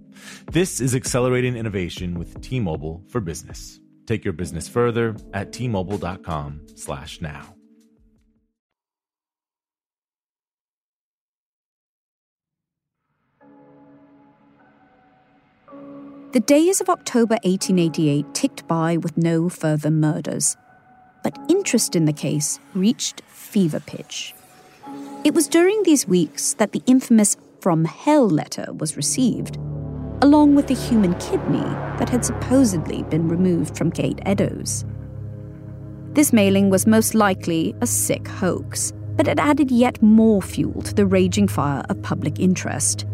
This 0.51 0.81
is 0.81 0.95
accelerating 0.95 1.55
innovation 1.55 2.17
with 2.17 2.41
T-Mobile 2.41 3.03
for 3.07 3.21
Business. 3.21 3.79
Take 4.05 4.25
your 4.25 4.33
business 4.33 4.67
further 4.67 5.15
at 5.33 5.53
t-mobile.com/now. 5.53 7.55
The 16.33 16.39
days 16.39 16.79
of 16.79 16.89
October 16.89 17.37
1888 17.43 18.33
ticked 18.33 18.65
by 18.67 18.95
with 18.95 19.17
no 19.17 19.49
further 19.49 19.91
murders, 19.91 20.55
but 21.23 21.37
interest 21.49 21.93
in 21.93 22.05
the 22.05 22.13
case 22.13 22.57
reached 22.73 23.21
fever 23.27 23.81
pitch. 23.81 24.33
It 25.25 25.33
was 25.33 25.47
during 25.47 25.83
these 25.83 26.07
weeks 26.07 26.53
that 26.53 26.71
the 26.71 26.81
infamous 26.85 27.35
From 27.59 27.85
Hell 27.85 28.29
letter 28.29 28.71
was 28.73 28.97
received, 28.97 29.57
along 30.21 30.55
with 30.55 30.67
the 30.67 30.75
human 30.75 31.13
kidney 31.15 31.63
that 31.97 32.09
had 32.09 32.23
supposedly 32.23 33.03
been 33.03 33.27
removed 33.27 33.75
from 33.77 33.91
Kate 33.91 34.19
Eddowes. 34.25 34.85
This 36.13 36.31
mailing 36.31 36.69
was 36.69 36.85
most 36.85 37.15
likely 37.15 37.73
a 37.81 37.87
sick 37.87 38.27
hoax, 38.27 38.93
but 39.15 39.27
it 39.27 39.39
added 39.39 39.71
yet 39.71 40.01
more 40.01 40.41
fuel 40.41 40.81
to 40.83 40.93
the 40.93 41.05
raging 41.05 41.47
fire 41.47 41.83
of 41.89 42.01
public 42.01 42.39
interest. 42.39 43.05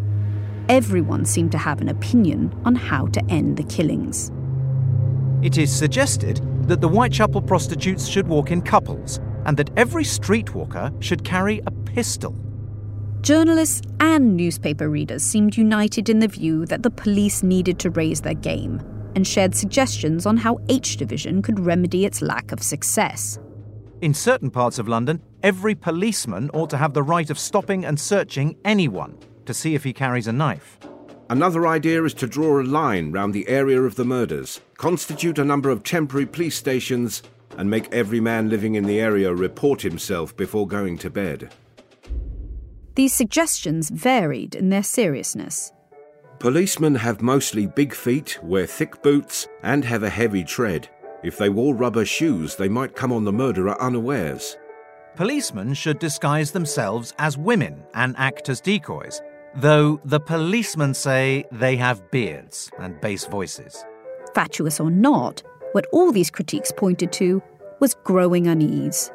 Everyone 0.68 1.24
seemed 1.24 1.52
to 1.54 1.58
have 1.58 1.80
an 1.80 1.90
opinion 1.90 2.54
on 2.66 2.76
how 2.76 3.08
to 3.08 3.24
end 3.30 3.56
the 3.56 3.64
killings. 3.64 4.32
It 5.42 5.58
is 5.58 5.74
suggested 5.74 6.42
that 6.68 6.82
the 6.82 6.90
Whitechapel 6.90 7.44
prostitutes 7.44 8.08
should 8.08 8.28
walk 8.28 8.52
in 8.52 8.62
couples 8.62 9.20
and 9.46 9.56
that 9.56 9.70
every 9.78 10.04
streetwalker 10.04 10.92
should 11.02 11.24
carry 11.24 11.62
a 11.66 11.72
pistol. 11.72 12.36
Journalists 13.28 13.82
and 14.00 14.38
newspaper 14.38 14.90
readers 14.90 15.22
seemed 15.22 15.58
united 15.58 16.08
in 16.08 16.20
the 16.20 16.30
view 16.30 16.66
that 16.68 16.82
the 16.82 16.90
police 16.90 17.44
needed 17.44 17.78
to 17.80 17.90
raise 17.90 18.22
their 18.22 18.34
game 18.34 18.82
and 19.16 19.28
shared 19.28 19.54
suggestions 19.54 20.26
on 20.26 20.38
how 20.38 20.60
H 20.70 20.96
Division 20.96 21.42
could 21.42 21.60
remedy 21.60 22.06
its 22.06 22.22
lack 22.22 22.54
of 22.54 22.64
success. 22.64 23.38
In 24.00 24.14
certain 24.14 24.50
parts 24.50 24.80
of 24.80 24.88
London, 24.88 25.22
every 25.44 25.76
policeman 25.76 26.50
ought 26.54 26.70
to 26.70 26.78
have 26.78 26.94
the 26.94 27.04
right 27.04 27.30
of 27.30 27.38
stopping 27.38 27.84
and 27.84 28.00
searching 28.00 28.56
anyone 28.64 29.18
to 29.46 29.54
see 29.54 29.76
if 29.76 29.84
he 29.84 29.92
carries 29.92 30.28
a 30.28 30.32
knife. 30.32 30.80
Another 31.30 31.68
idea 31.68 32.06
is 32.06 32.14
to 32.14 32.28
draw 32.28 32.62
a 32.62 32.64
line 32.64 33.12
round 33.12 33.34
the 33.34 33.50
area 33.50 33.82
of 33.82 33.96
the 33.96 34.06
murders, 34.06 34.62
constitute 34.78 35.38
a 35.38 35.44
number 35.44 35.70
of 35.70 35.84
temporary 35.84 36.28
police 36.28 36.56
stations, 36.56 37.24
and 37.58 37.70
make 37.70 37.94
every 37.94 38.22
man 38.22 38.50
living 38.50 38.76
in 38.76 38.86
the 38.86 39.02
area 39.02 39.34
report 39.34 39.82
himself 39.82 40.34
before 40.38 40.66
going 40.66 40.98
to 41.00 41.10
bed. 41.10 41.54
These 42.98 43.14
suggestions 43.14 43.92
varied 43.92 44.56
in 44.56 44.70
their 44.70 44.82
seriousness. 44.82 45.72
Policemen 46.40 46.96
have 46.96 47.22
mostly 47.22 47.68
big 47.68 47.94
feet, 47.94 48.40
wear 48.42 48.66
thick 48.66 49.04
boots, 49.04 49.48
and 49.62 49.86
have 49.86 50.02
a 50.02 50.10
heavy 50.10 50.44
tread. 50.44 50.90
If 51.24 51.38
they 51.38 51.50
wore 51.50 51.76
rubber 51.76 52.06
shoes, 52.06 52.56
they 52.56 52.68
might 52.68 52.96
come 52.96 53.12
on 53.12 53.24
the 53.24 53.32
murderer 53.32 53.80
unawares. 53.80 54.58
Policemen 55.16 55.76
should 55.76 56.00
disguise 56.00 56.50
themselves 56.50 57.14
as 57.20 57.38
women 57.38 57.84
and 57.94 58.16
act 58.18 58.50
as 58.50 58.60
decoys, 58.62 59.22
though 59.54 60.02
the 60.04 60.20
policemen 60.20 60.96
say 60.96 61.46
they 61.52 61.76
have 61.76 62.10
beards 62.10 62.72
and 62.80 63.00
bass 63.00 63.26
voices. 63.26 63.86
Fatuous 64.34 64.80
or 64.80 64.90
not, 64.90 65.44
what 65.74 65.86
all 65.94 66.12
these 66.12 66.32
critiques 66.32 66.72
pointed 66.72 67.12
to 67.12 67.44
was 67.80 67.94
growing 68.04 68.48
unease. 68.48 69.12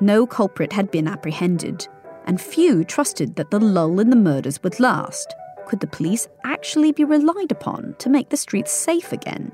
No 0.00 0.26
culprit 0.26 0.72
had 0.72 0.90
been 0.90 1.06
apprehended, 1.06 1.86
and 2.26 2.40
few 2.40 2.84
trusted 2.84 3.36
that 3.36 3.50
the 3.50 3.60
lull 3.60 4.00
in 4.00 4.10
the 4.10 4.16
murders 4.16 4.62
would 4.62 4.80
last. 4.80 5.34
Could 5.66 5.80
the 5.80 5.86
police 5.86 6.28
actually 6.44 6.92
be 6.92 7.04
relied 7.04 7.52
upon 7.52 7.94
to 7.98 8.10
make 8.10 8.28
the 8.28 8.36
streets 8.36 8.72
safe 8.72 9.12
again? 9.12 9.52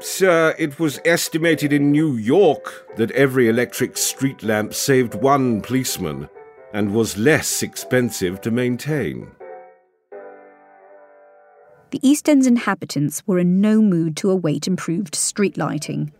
Sir, 0.00 0.54
it 0.58 0.80
was 0.80 0.98
estimated 1.04 1.72
in 1.72 1.92
New 1.92 2.16
York 2.16 2.88
that 2.96 3.10
every 3.10 3.48
electric 3.48 3.98
street 3.98 4.42
lamp 4.42 4.72
saved 4.72 5.14
one 5.14 5.60
policeman 5.60 6.28
and 6.72 6.94
was 6.94 7.18
less 7.18 7.62
expensive 7.62 8.40
to 8.40 8.50
maintain. 8.50 9.30
The 11.90 12.00
East 12.08 12.28
End's 12.28 12.46
inhabitants 12.46 13.26
were 13.26 13.40
in 13.40 13.60
no 13.60 13.82
mood 13.82 14.16
to 14.18 14.30
await 14.30 14.66
improved 14.68 15.14
street 15.14 15.58
lighting. 15.58 16.12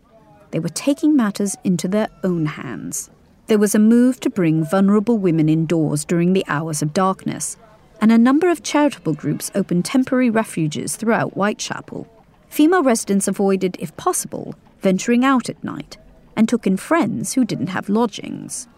They 0.51 0.59
were 0.59 0.69
taking 0.69 1.15
matters 1.15 1.57
into 1.63 1.87
their 1.87 2.09
own 2.25 2.45
hands. 2.45 3.09
There 3.51 3.59
was 3.59 3.75
a 3.75 3.81
move 3.81 4.21
to 4.21 4.31
bring 4.31 4.63
vulnerable 4.63 5.19
women 5.19 5.49
indoors 5.49 6.05
during 6.05 6.35
the 6.35 6.45
hours 6.47 6.83
of 6.83 6.95
darkness, 6.95 7.57
and 8.01 8.13
a 8.13 8.17
number 8.17 8.49
of 8.49 8.63
charitable 8.63 9.15
groups 9.15 9.51
opened 9.57 9.85
temporary 9.85 10.31
refuges 10.31 10.95
throughout 10.95 11.33
Whitechapel. 11.33 12.07
Female 12.49 12.85
residents 12.85 13.27
avoided, 13.27 13.77
if 13.81 13.97
possible, 13.97 14.55
venturing 14.83 15.25
out 15.25 15.49
at 15.49 15.65
night 15.65 15.97
and 16.37 16.49
took 16.49 16.65
in 16.65 16.77
friends 16.77 17.33
who 17.33 17.45
didn't 17.45 17.71
have 17.71 17.89
lodgings. 17.89 18.69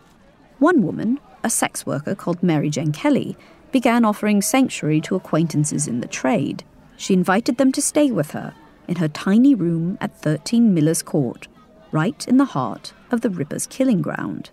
One 0.59 0.83
woman, 0.83 1.21
a 1.45 1.51
sex 1.51 1.85
worker 1.85 2.15
called 2.15 2.43
Mary 2.43 2.71
Jane 2.71 2.93
Kelly, 2.93 3.37
began 3.73 4.07
offering 4.07 4.41
sanctuary 4.41 5.03
to 5.03 5.17
acquaintances 5.17 5.87
in 5.87 6.01
the 6.01 6.09
trade. 6.09 6.65
She 6.97 7.13
invited 7.13 7.59
them 7.59 7.73
to 7.73 7.83
stay 7.83 8.11
with 8.11 8.31
her 8.31 8.55
in 8.89 8.97
her 8.97 9.09
tiny 9.09 9.55
room 9.55 9.99
at 10.01 10.19
13 10.23 10.73
Miller's 10.73 11.03
Court, 11.03 11.47
right 11.91 12.27
in 12.27 12.39
the 12.39 12.47
heart 12.57 12.95
of 13.11 13.21
the 13.21 13.29
Rippers' 13.29 13.67
killing 13.67 14.01
ground. 14.01 14.51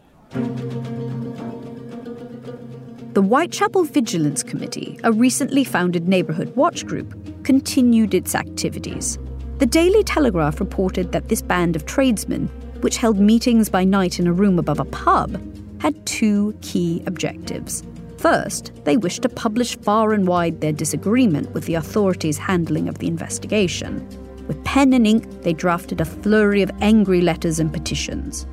The 3.14 3.22
Whitechapel 3.22 3.86
Vigilance 3.86 4.44
Committee, 4.44 5.00
a 5.04 5.12
recently 5.12 5.64
founded 5.64 6.08
neighbourhood 6.08 6.56
watch 6.56 6.86
group, 6.86 7.44
continued 7.44 8.14
its 8.14 8.36
activities. 8.36 9.18
The 9.58 9.66
Daily 9.66 10.04
Telegraph 10.04 10.60
reported 10.60 11.12
that 11.12 11.30
this 11.30 11.42
band 11.42 11.76
of 11.76 11.88
tradesmen, 11.88 12.48
which 12.82 12.98
held 12.98 13.18
meetings 13.20 13.70
by 13.70 13.84
night 13.84 14.20
in 14.20 14.28
a 14.28 14.34
room 14.34 14.60
above 14.60 14.80
a 14.80 14.86
pub, 14.86 15.42
had 15.82 16.06
two 16.06 16.56
key 16.62 17.02
objectives. 17.08 17.84
First, 18.20 18.72
they 18.84 18.98
wished 18.98 19.24
to 19.24 19.30
publish 19.30 19.78
far 19.78 20.14
and 20.14 20.28
wide 20.28 20.62
their 20.62 20.74
disagreement 20.74 21.52
with 21.52 21.66
the 21.66 21.74
authorities' 21.76 22.38
handling 22.38 22.88
of 22.88 23.00
the 23.00 23.08
investigation. 23.08 24.08
With 24.48 24.64
pen 24.64 24.94
and 24.94 25.08
ink, 25.08 25.42
they 25.42 25.54
drafted 25.54 26.02
a 26.02 26.06
flurry 26.06 26.62
of 26.62 26.70
angry 26.82 27.22
letters 27.22 27.60
and 27.60 27.74
petitions. 27.74 28.46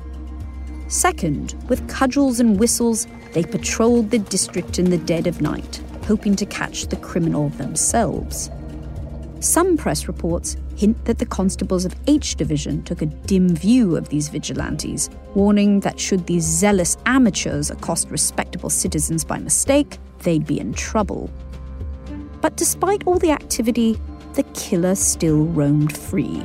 Second, 0.87 1.55
with 1.67 1.87
cudgels 1.89 2.39
and 2.39 2.59
whistles, 2.59 3.07
they 3.33 3.43
patrolled 3.43 4.09
the 4.09 4.19
district 4.19 4.79
in 4.79 4.89
the 4.89 4.97
dead 4.97 5.27
of 5.27 5.41
night, 5.41 5.81
hoping 6.05 6.35
to 6.37 6.45
catch 6.45 6.87
the 6.87 6.95
criminal 6.95 7.49
themselves. 7.49 8.49
Some 9.41 9.77
press 9.77 10.07
reports 10.07 10.55
hint 10.77 11.03
that 11.05 11.19
the 11.19 11.25
constables 11.25 11.83
of 11.85 11.95
H 12.07 12.35
Division 12.35 12.83
took 12.83 13.01
a 13.01 13.05
dim 13.05 13.49
view 13.49 13.97
of 13.97 14.09
these 14.09 14.29
vigilantes, 14.29 15.09
warning 15.35 15.81
that 15.81 15.99
should 15.99 16.25
these 16.25 16.45
zealous 16.45 16.97
amateurs 17.05 17.69
accost 17.69 18.09
respectable 18.09 18.69
citizens 18.69 19.25
by 19.25 19.39
mistake, 19.39 19.97
they'd 20.19 20.47
be 20.47 20.59
in 20.59 20.73
trouble. 20.73 21.29
But 22.41 22.55
despite 22.55 23.05
all 23.05 23.19
the 23.19 23.31
activity, 23.31 23.99
the 24.33 24.43
killer 24.53 24.95
still 24.95 25.45
roamed 25.45 25.95
free. 25.97 26.43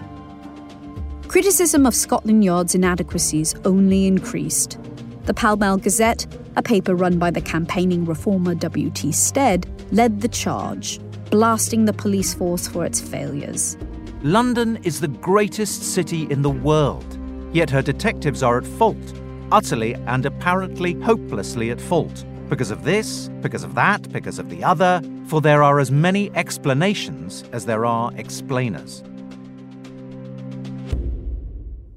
Criticism 1.33 1.87
of 1.87 1.95
Scotland 1.95 2.45
Yard's 2.45 2.75
inadequacies 2.75 3.55
only 3.65 4.07
increased. 4.07 4.79
The 5.25 5.33
Pall 5.33 5.57
Mall 5.57 5.79
Gazette, 5.79 6.27
a 6.57 6.63
paper 6.63 6.95
run 6.95 7.19
by 7.19 7.31
the 7.31 7.41
campaigning 7.41 8.05
reformer 8.05 8.55
W.T. 8.55 9.13
Stead, 9.13 9.67
led 9.93 10.21
the 10.21 10.29
charge, 10.29 11.01
blasting 11.31 11.87
the 11.87 11.95
police 11.95 12.35
force 12.35 12.69
for 12.69 12.85
its 12.85 13.01
failures. 13.01 13.79
London 14.23 14.77
is 14.85 15.01
the 15.01 15.09
greatest 15.09 15.95
city 15.95 16.31
in 16.31 16.43
the 16.43 16.51
world, 16.51 17.19
yet 17.51 17.71
her 17.71 17.81
detectives 17.81 18.43
are 18.43 18.59
at 18.59 18.67
fault, 18.67 19.15
utterly 19.51 19.95
and 19.95 20.27
apparently 20.27 21.01
hopelessly 21.01 21.71
at 21.71 21.81
fault. 21.81 22.27
Because 22.51 22.71
of 22.71 22.85
this, 22.85 23.31
because 23.41 23.65
of 23.65 23.75
that, 23.75 24.13
because 24.13 24.39
of 24.39 24.51
the 24.51 24.63
other, 24.63 25.01
for 25.29 25.41
there 25.41 25.63
are 25.63 25.81
as 25.81 25.91
many 25.91 26.31
explanations 26.37 27.45
as 27.53 27.65
there 27.65 27.87
are 27.87 28.13
explainers. 28.19 29.03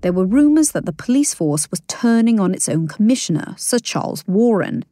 There 0.05 0.13
were 0.13 0.27
rumours 0.27 0.69
that 0.73 0.85
the 0.85 0.93
police 0.93 1.33
force 1.33 1.71
was 1.71 1.81
turning 1.87 2.39
on 2.39 2.53
its 2.53 2.69
own 2.69 2.87
commissioner, 2.87 3.55
Sir 3.57 3.79
Charles 3.79 4.23
Warren. 4.27 4.85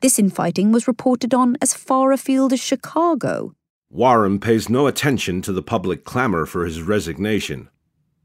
This 0.00 0.18
infighting 0.18 0.72
was 0.72 0.88
reported 0.88 1.32
on 1.32 1.56
as 1.62 1.74
far 1.74 2.10
afield 2.10 2.52
as 2.52 2.58
Chicago. 2.60 3.54
Warren 3.88 4.40
pays 4.40 4.68
no 4.68 4.88
attention 4.88 5.42
to 5.42 5.52
the 5.52 5.62
public 5.62 6.02
clamour 6.02 6.44
for 6.44 6.64
his 6.66 6.82
resignation. 6.82 7.68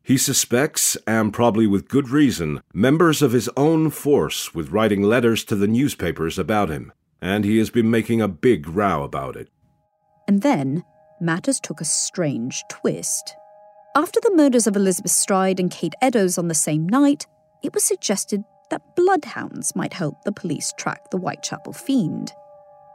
He 0.02 0.18
suspects, 0.18 0.98
and 1.06 1.32
probably 1.32 1.68
with 1.68 1.88
good 1.88 2.10
reason, 2.10 2.62
members 2.74 3.22
of 3.22 3.32
his 3.32 3.48
own 3.56 3.92
force 3.92 4.56
with 4.56 4.72
writing 4.72 5.04
letters 5.04 5.44
to 5.44 5.56
the 5.56 5.68
newspapers 5.68 6.40
about 6.40 6.70
him, 6.70 6.92
and 7.22 7.46
he 7.46 7.60
has 7.60 7.70
been 7.70 7.92
making 7.92 8.22
a 8.22 8.28
big 8.28 8.68
row 8.68 9.04
about 9.04 9.36
it. 9.36 9.50
And 10.28 10.42
then, 10.42 10.84
matters 11.22 11.60
took 11.60 11.80
a 11.80 11.86
strange 11.86 12.64
twist. 12.72 13.36
After 13.98 14.20
the 14.22 14.36
murders 14.36 14.68
of 14.68 14.76
Elizabeth 14.76 15.10
Stride 15.10 15.60
and 15.60 15.72
Kate 15.72 15.96
Eddowes 16.04 16.38
on 16.38 16.50
the 16.50 16.54
same 16.54 16.88
night, 16.88 17.26
it 17.64 17.74
was 17.74 17.84
suggested 17.84 18.44
that 18.70 18.96
bloodhounds 18.96 19.76
might 19.76 19.92
help 19.92 20.22
the 20.22 20.32
police 20.32 20.72
track 20.78 21.10
the 21.10 21.18
Whitechapel 21.18 21.74
fiend. 21.74 22.32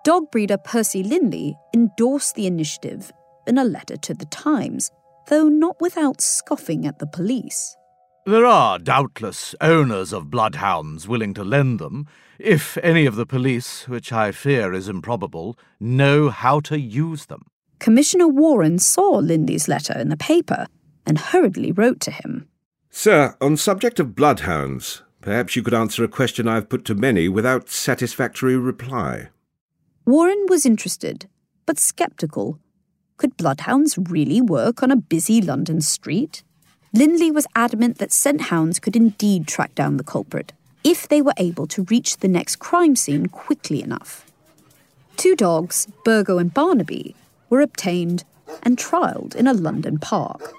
Dog 0.05 0.31
breeder 0.31 0.59
Percy 0.59 1.03
Lindley 1.03 1.57
endorsed 1.75 2.37
the 2.37 2.47
initiative 2.47 3.11
in 3.49 3.59
a 3.59 3.65
letter 3.65 3.97
to 3.97 4.15
the 4.15 4.27
Times, 4.27 4.93
though 5.27 5.49
not 5.49 5.75
without 5.81 6.21
scoffing 6.21 6.87
at 6.87 7.01
the 7.01 7.09
police. 7.09 7.77
There 8.25 8.47
are 8.47 8.79
doubtless 8.79 9.57
owners 9.61 10.13
of 10.13 10.31
bloodhounds 10.31 11.09
willing 11.09 11.35
to 11.35 11.43
lend 11.43 11.81
them, 11.81 12.07
if 12.39 12.79
any 12.79 13.07
of 13.07 13.17
the 13.17 13.27
police, 13.27 13.89
which 13.89 14.13
I 14.13 14.31
fear 14.31 14.73
is 14.73 14.89
improbable, 14.89 15.59
know 15.81 16.31
how 16.31 16.61
to 16.61 16.79
use 16.79 17.27
them. 17.27 17.47
Commissioner 17.81 18.29
Warren 18.29 18.79
saw 18.79 19.17
Lindley's 19.17 19.67
letter 19.67 19.99
in 19.99 20.09
the 20.09 20.17
paper 20.17 20.69
and 21.07 21.19
hurriedly 21.19 21.73
wrote 21.73 22.01
to 22.01 22.11
him. 22.11 22.49
Sir, 22.91 23.37
on 23.41 23.57
subject 23.57 23.99
of 23.99 24.15
bloodhounds, 24.15 25.03
perhaps 25.21 25.57
you 25.57 25.63
could 25.63 25.75
answer 25.75 26.05
a 26.05 26.09
question 26.09 26.47
I 26.47 26.57
have 26.57 26.69
put 26.69 26.85
to 26.87 26.95
many 26.95 27.29
without 27.29 27.69
satisfactory 27.69 28.57
reply. 28.57 29.31
Warren 30.05 30.47
was 30.49 30.67
interested, 30.67 31.29
but 31.65 31.79
sceptical. 31.79 32.59
Could 33.17 33.37
bloodhounds 33.37 33.97
really 33.97 34.41
work 34.41 34.83
on 34.83 34.91
a 34.91 34.97
busy 34.97 35.41
London 35.41 35.81
street? 35.81 36.43
Lindley 36.93 37.31
was 37.31 37.47
adamant 37.55 37.99
that 37.99 38.13
scent 38.13 38.43
hounds 38.43 38.79
could 38.79 38.97
indeed 38.97 39.47
track 39.47 39.75
down 39.75 39.97
the 39.97 40.05
culprit 40.05 40.53
if 40.85 41.09
they 41.09 41.23
were 41.23 41.33
able 41.37 41.67
to 41.69 41.85
reach 41.85 42.19
the 42.19 42.29
next 42.29 42.57
crime 42.57 42.97
scene 42.97 43.27
quickly 43.27 43.83
enough. 43.83 44.31
Two 45.17 45.37
dogs, 45.37 45.87
Burgo 46.05 46.39
and 46.39 46.53
Barnaby, 46.53 47.15
were 47.49 47.61
obtained 47.61 48.25
and 48.63 48.77
trialled 48.77 49.35
in 49.35 49.47
a 49.47 49.55
London 49.55 49.99
park. 49.99 50.53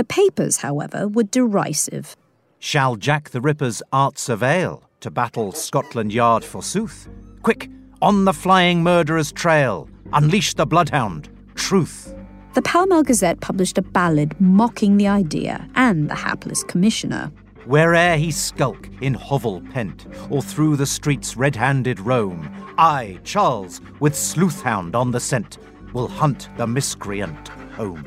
The 0.00 0.04
papers, 0.04 0.56
however, 0.56 1.06
were 1.06 1.24
derisive. 1.24 2.16
Shall 2.58 2.96
Jack 2.96 3.28
the 3.28 3.40
Ripper's 3.42 3.82
arts 3.92 4.30
avail 4.30 4.82
to 5.00 5.10
battle 5.10 5.52
Scotland 5.52 6.10
Yard 6.10 6.42
forsooth? 6.42 7.06
Quick, 7.42 7.68
on 8.00 8.24
the 8.24 8.32
flying 8.32 8.82
murderer's 8.82 9.30
trail, 9.30 9.90
unleash 10.14 10.54
the 10.54 10.64
bloodhound, 10.64 11.28
truth. 11.54 12.14
The 12.54 12.62
Pall 12.62 12.86
Mall 12.86 13.02
Gazette 13.02 13.42
published 13.42 13.76
a 13.76 13.82
ballad 13.82 14.40
mocking 14.40 14.96
the 14.96 15.06
idea 15.06 15.68
and 15.74 16.08
the 16.08 16.14
hapless 16.14 16.64
commissioner. 16.64 17.30
Where'er 17.66 18.16
he 18.16 18.30
skulk 18.30 18.88
in 19.02 19.12
hovel 19.12 19.60
pent, 19.70 20.06
or 20.30 20.40
through 20.40 20.76
the 20.76 20.86
streets 20.86 21.36
red 21.36 21.54
handed 21.54 22.00
roam, 22.00 22.48
I, 22.78 23.18
Charles, 23.24 23.82
with 24.00 24.14
sleuthhound 24.14 24.94
on 24.94 25.10
the 25.10 25.20
scent, 25.20 25.58
will 25.92 26.08
hunt 26.08 26.48
the 26.56 26.66
miscreant 26.66 27.48
home. 27.76 28.02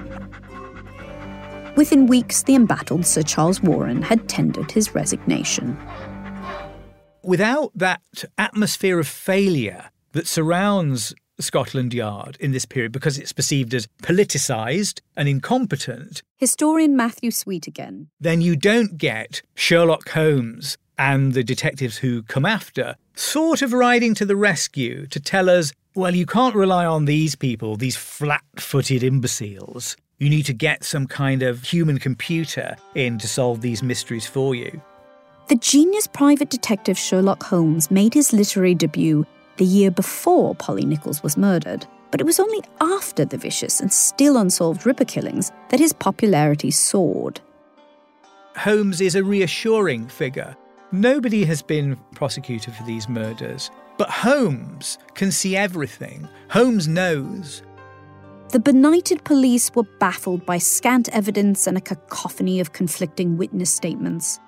Within 1.76 2.06
weeks, 2.06 2.44
the 2.44 2.54
embattled 2.54 3.06
Sir 3.06 3.24
Charles 3.24 3.62
Warren 3.62 4.02
had 4.04 4.30
tendered 4.30 4.72
his 4.72 4.94
resignation. 4.94 5.78
Without 7.24 7.72
that 7.74 8.02
atmosphere 8.38 9.00
of 9.00 9.08
failure 9.08 9.90
that 10.12 10.28
surrounds 10.28 11.16
Scotland 11.40 11.94
Yard 11.94 12.38
in 12.40 12.52
this 12.52 12.66
period 12.66 12.92
because 12.92 13.18
it's 13.18 13.34
perceived 13.34 13.74
as 13.74 13.88
politicised 14.04 15.02
and 15.18 15.28
incompetent. 15.28 16.22
Historian 16.38 16.96
Matthew 16.96 17.32
Sweet 17.32 17.66
again. 17.66 18.10
Then 18.20 18.42
you 18.42 18.56
don't 18.56 18.98
get 18.98 19.42
Sherlock 19.56 20.10
Holmes 20.10 20.78
and 20.98 21.34
the 21.34 21.44
detectives 21.44 21.98
who 21.98 22.22
come 22.24 22.46
after 22.46 22.96
sort 23.16 23.64
of 23.64 23.74
riding 23.74 24.14
to 24.16 24.26
the 24.26 24.36
rescue 24.36 25.08
to 25.08 25.20
tell 25.20 25.50
us, 25.50 25.74
well, 25.96 26.16
you 26.16 26.26
can't 26.26 26.56
rely 26.56 26.86
on 26.86 27.06
these 27.06 27.36
people, 27.36 27.76
these 27.78 27.96
flat 27.96 28.44
footed 28.58 29.04
imbeciles. 29.04 29.98
You 30.24 30.30
need 30.30 30.46
to 30.46 30.54
get 30.54 30.86
some 30.86 31.06
kind 31.06 31.44
of 31.44 31.62
human 31.64 32.00
computer 32.00 32.78
in 32.96 33.18
to 33.18 33.28
solve 33.28 33.60
these 33.60 33.84
mysteries 33.84 34.26
for 34.26 34.56
you. 34.56 34.82
The 35.50 35.58
genius 35.58 36.08
private 36.08 36.50
detective 36.50 36.98
Sherlock 36.98 37.44
Holmes 37.44 37.92
made 37.92 38.14
his 38.14 38.32
literary 38.32 38.74
debut 38.74 39.26
the 39.58 39.66
year 39.66 39.92
before 39.92 40.56
Polly 40.56 40.86
Nichols 40.86 41.22
was 41.24 41.36
murdered, 41.36 41.86
but 42.10 42.22
it 42.22 42.24
was 42.24 42.40
only 42.40 42.62
after 42.80 43.26
the 43.26 43.36
vicious 43.36 43.82
and 43.82 43.92
still 43.92 44.38
unsolved 44.38 44.86
Ripper 44.86 45.04
killings 45.04 45.52
that 45.68 45.82
his 45.82 45.92
popularity 45.92 46.72
soared. 46.72 47.42
Holmes 48.56 49.02
is 49.02 49.16
a 49.16 49.26
reassuring 49.26 50.08
figure. 50.08 50.56
Nobody 50.94 51.44
has 51.44 51.62
been 51.62 51.98
prosecuted 52.16 52.74
for 52.74 52.84
these 52.84 53.10
murders, 53.10 53.70
but 53.98 54.10
Holmes 54.10 55.00
can 55.16 55.34
see 55.34 55.58
everything. 55.58 56.30
Holmes 56.48 56.88
knows. 56.88 57.62
The 58.54 58.60
benighted 58.60 59.24
police 59.24 59.74
were 59.74 59.88
baffled 59.98 60.46
by 60.46 60.60
scant 60.60 61.10
evidence 61.10 61.66
and 61.66 61.76
a 61.76 61.82
cacophony 61.82 62.60
of 62.60 62.72
conflicting 62.72 63.36
witness 63.36 63.74
statements. 63.74 64.40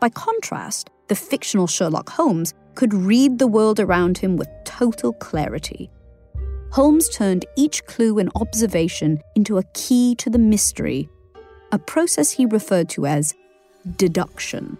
By 0.00 0.10
contrast, 0.10 0.90
the 1.08 1.14
fictional 1.14 1.66
Sherlock 1.66 2.10
Holmes 2.10 2.52
could 2.74 2.92
read 2.92 3.38
the 3.38 3.46
world 3.46 3.80
around 3.80 4.18
him 4.18 4.36
with 4.36 4.50
total 4.66 5.14
clarity. 5.14 5.90
Holmes 6.72 7.08
turned 7.08 7.46
each 7.56 7.82
clue 7.86 8.18
and 8.18 8.30
observation 8.34 9.22
into 9.34 9.56
a 9.56 9.64
key 9.72 10.14
to 10.16 10.28
the 10.28 10.38
mystery, 10.38 11.08
a 11.72 11.78
process 11.78 12.32
he 12.32 12.44
referred 12.44 12.90
to 12.90 13.06
as 13.06 13.34
deduction. 13.96 14.76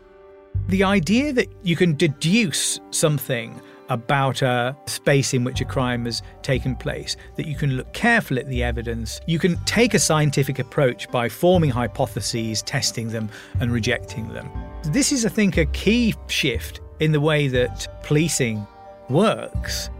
The 0.68 0.84
idea 0.84 1.32
that 1.32 1.48
you 1.62 1.74
can 1.74 1.96
deduce 1.96 2.80
something 2.90 3.62
about 3.88 4.42
a 4.42 4.76
space 4.86 5.34
in 5.34 5.44
which 5.44 5.60
a 5.60 5.64
crime 5.64 6.04
has 6.04 6.22
taken 6.42 6.74
place, 6.76 7.16
that 7.36 7.46
you 7.46 7.54
can 7.54 7.76
look 7.76 7.92
carefully 7.92 8.40
at 8.40 8.48
the 8.48 8.62
evidence, 8.62 9.20
you 9.26 9.38
can 9.38 9.56
take 9.64 9.94
a 9.94 9.98
scientific 9.98 10.58
approach 10.58 11.10
by 11.10 11.28
forming 11.28 11.70
hypotheses, 11.70 12.62
testing 12.62 13.08
them, 13.08 13.28
and 13.60 13.72
rejecting 13.72 14.28
them. 14.28 14.50
This 14.84 15.12
is, 15.12 15.26
I 15.26 15.28
think, 15.28 15.56
a 15.56 15.66
key 15.66 16.14
shift 16.26 16.80
in 17.00 17.12
the 17.12 17.20
way 17.20 17.48
that 17.48 17.88
policing 18.02 18.66
works. 19.08 19.90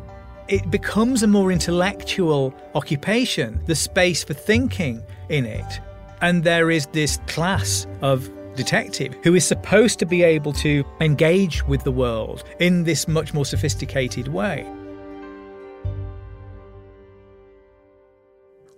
It 0.48 0.70
becomes 0.70 1.22
a 1.22 1.26
more 1.26 1.50
intellectual 1.50 2.54
occupation, 2.74 3.60
the 3.66 3.74
space 3.74 4.22
for 4.22 4.34
thinking 4.34 5.02
in 5.28 5.46
it. 5.46 5.80
And 6.20 6.44
there 6.44 6.70
is 6.70 6.86
this 6.86 7.18
class 7.26 7.86
of 8.02 8.30
detective 8.56 9.16
who 9.22 9.34
is 9.34 9.44
supposed 9.44 9.98
to 9.98 10.06
be 10.06 10.22
able 10.22 10.52
to 10.54 10.84
engage 11.00 11.64
with 11.66 11.84
the 11.84 11.92
world 11.92 12.44
in 12.60 12.84
this 12.84 13.08
much 13.08 13.34
more 13.34 13.44
sophisticated 13.44 14.28
way. 14.28 14.66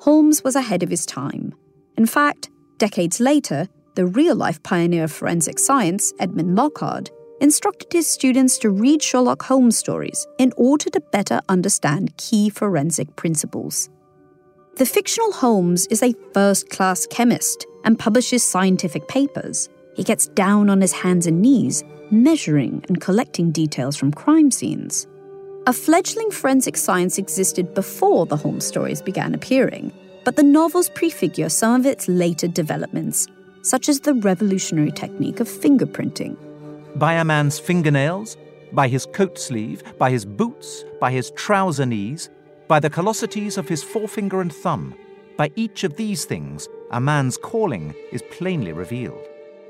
Holmes 0.00 0.44
was 0.44 0.54
ahead 0.54 0.82
of 0.82 0.90
his 0.90 1.04
time. 1.04 1.54
In 1.96 2.06
fact, 2.06 2.48
decades 2.78 3.18
later, 3.18 3.68
the 3.96 4.06
real 4.06 4.36
life 4.36 4.62
pioneer 4.62 5.04
of 5.04 5.12
forensic 5.12 5.58
science, 5.58 6.12
Edmond 6.20 6.56
Locard, 6.56 7.08
instructed 7.40 7.92
his 7.92 8.06
students 8.06 8.58
to 8.58 8.70
read 8.70 9.02
Sherlock 9.02 9.42
Holmes 9.42 9.76
stories 9.76 10.26
in 10.38 10.52
order 10.56 10.90
to 10.90 11.00
better 11.00 11.40
understand 11.48 12.16
key 12.16 12.48
forensic 12.50 13.16
principles. 13.16 13.90
The 14.76 14.86
fictional 14.86 15.32
Holmes 15.32 15.86
is 15.86 16.02
a 16.02 16.14
first 16.34 16.68
class 16.70 17.06
chemist 17.06 17.66
and 17.86 17.98
publishes 17.98 18.44
scientific 18.44 19.08
papers. 19.08 19.70
He 19.94 20.04
gets 20.04 20.26
down 20.26 20.68
on 20.68 20.82
his 20.82 20.92
hands 20.92 21.26
and 21.26 21.40
knees, 21.40 21.82
measuring 22.10 22.84
and 22.88 23.00
collecting 23.00 23.50
details 23.50 23.96
from 23.96 24.12
crime 24.12 24.50
scenes. 24.50 25.06
A 25.66 25.72
fledgling 25.72 26.30
forensic 26.30 26.76
science 26.76 27.16
existed 27.16 27.72
before 27.74 28.26
the 28.26 28.36
Holmes 28.36 28.66
stories 28.66 29.00
began 29.00 29.34
appearing, 29.34 29.92
but 30.24 30.36
the 30.36 30.42
novels 30.42 30.90
prefigure 30.90 31.48
some 31.48 31.80
of 31.80 31.86
its 31.86 32.08
later 32.08 32.46
developments, 32.48 33.26
such 33.62 33.88
as 33.88 34.00
the 34.00 34.14
revolutionary 34.14 34.92
technique 34.92 35.40
of 35.40 35.48
fingerprinting. 35.48 36.36
By 36.96 37.14
a 37.14 37.24
man's 37.24 37.58
fingernails, 37.58 38.36
by 38.72 38.88
his 38.88 39.06
coat 39.06 39.38
sleeve, 39.38 39.82
by 39.98 40.10
his 40.10 40.24
boots, 40.24 40.84
by 41.00 41.12
his 41.12 41.30
trouser 41.32 41.86
knees, 41.86 42.28
by 42.68 42.80
the 42.80 42.90
callosities 42.90 43.56
of 43.58 43.68
his 43.68 43.82
forefinger 43.82 44.40
and 44.40 44.52
thumb. 44.52 44.94
By 45.36 45.50
each 45.54 45.84
of 45.84 45.96
these 45.96 46.24
things, 46.24 46.68
a 46.90 47.00
man's 47.00 47.36
calling 47.36 47.94
is 48.10 48.22
plainly 48.30 48.72
revealed. 48.72 49.20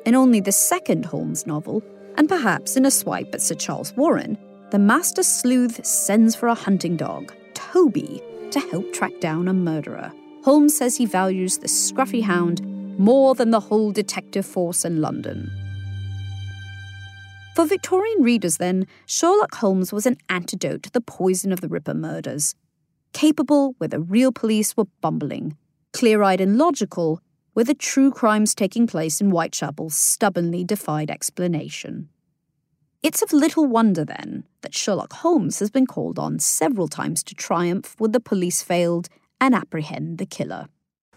In 0.05 0.15
only 0.15 0.39
the 0.39 0.53
second 0.53 1.05
Holmes 1.05 1.47
novel, 1.47 1.83
and 2.17 2.29
perhaps 2.29 2.77
in 2.77 2.87
a 2.87 2.91
swipe 2.91 3.35
at 3.35 3.43
Sir 3.43 3.57
Charles 3.57 3.93
Warren, 3.97 4.39
the 4.71 4.79
master 4.79 5.25
sleuth 5.25 5.85
sends 5.85 6.37
for 6.37 6.49
a 6.49 6.55
hunting 6.55 6.97
dog, 6.97 7.33
Toby, 7.55 8.23
to 8.53 8.61
help 8.61 8.93
track 8.93 9.19
down 9.21 9.49
a 9.49 9.53
murderer. 9.53 10.13
Holmes 10.45 10.77
says 10.77 10.97
he 10.97 11.07
values 11.07 11.59
the 11.59 11.67
scruffy 11.67 12.23
hound 12.23 12.61
more 12.99 13.35
than 13.35 13.51
the 13.51 13.61
whole 13.61 13.91
detective 13.91 14.47
force 14.47 14.85
in 14.85 15.01
London. 15.01 15.51
For 17.57 17.67
Victorian 17.67 18.23
readers, 18.23 18.59
then, 18.59 18.87
Sherlock 19.07 19.57
Holmes 19.57 19.93
was 19.93 20.07
an 20.07 20.19
antidote 20.29 20.85
to 20.85 20.91
the 20.91 21.01
poison 21.01 21.53
of 21.53 21.61
the 21.61 21.69
Ripper 21.69 21.95
murders. 21.95 22.55
Capable 23.17 23.75
where 23.79 23.89
the 23.89 23.99
real 23.99 24.31
police 24.31 24.77
were 24.77 24.85
bumbling, 25.01 25.57
clear 25.95 26.23
eyed 26.23 26.39
and 26.39 26.59
logical 26.59 27.23
where 27.55 27.65
the 27.65 27.73
true 27.73 28.11
crimes 28.11 28.55
taking 28.55 28.87
place 28.87 29.23
in 29.23 29.31
Whitechapel 29.31 29.89
stubbornly 29.89 30.65
defied 30.65 31.11
explanation. 31.11 32.11
It's 33.03 33.23
of 33.23 33.33
little 33.33 33.65
wonder, 33.65 34.05
then, 34.05 34.45
that 34.61 34.75
Sherlock 34.75 35.15
Holmes 35.15 35.61
has 35.61 35.71
been 35.71 35.87
called 35.87 36.19
on 36.19 36.39
several 36.41 36.89
times 36.89 37.23
to 37.23 37.35
triumph 37.35 37.95
when 37.97 38.13
the 38.13 38.21
police 38.21 38.61
failed 38.61 39.09
and 39.41 39.55
apprehend 39.55 40.19
the 40.19 40.27
killer. 40.27 40.67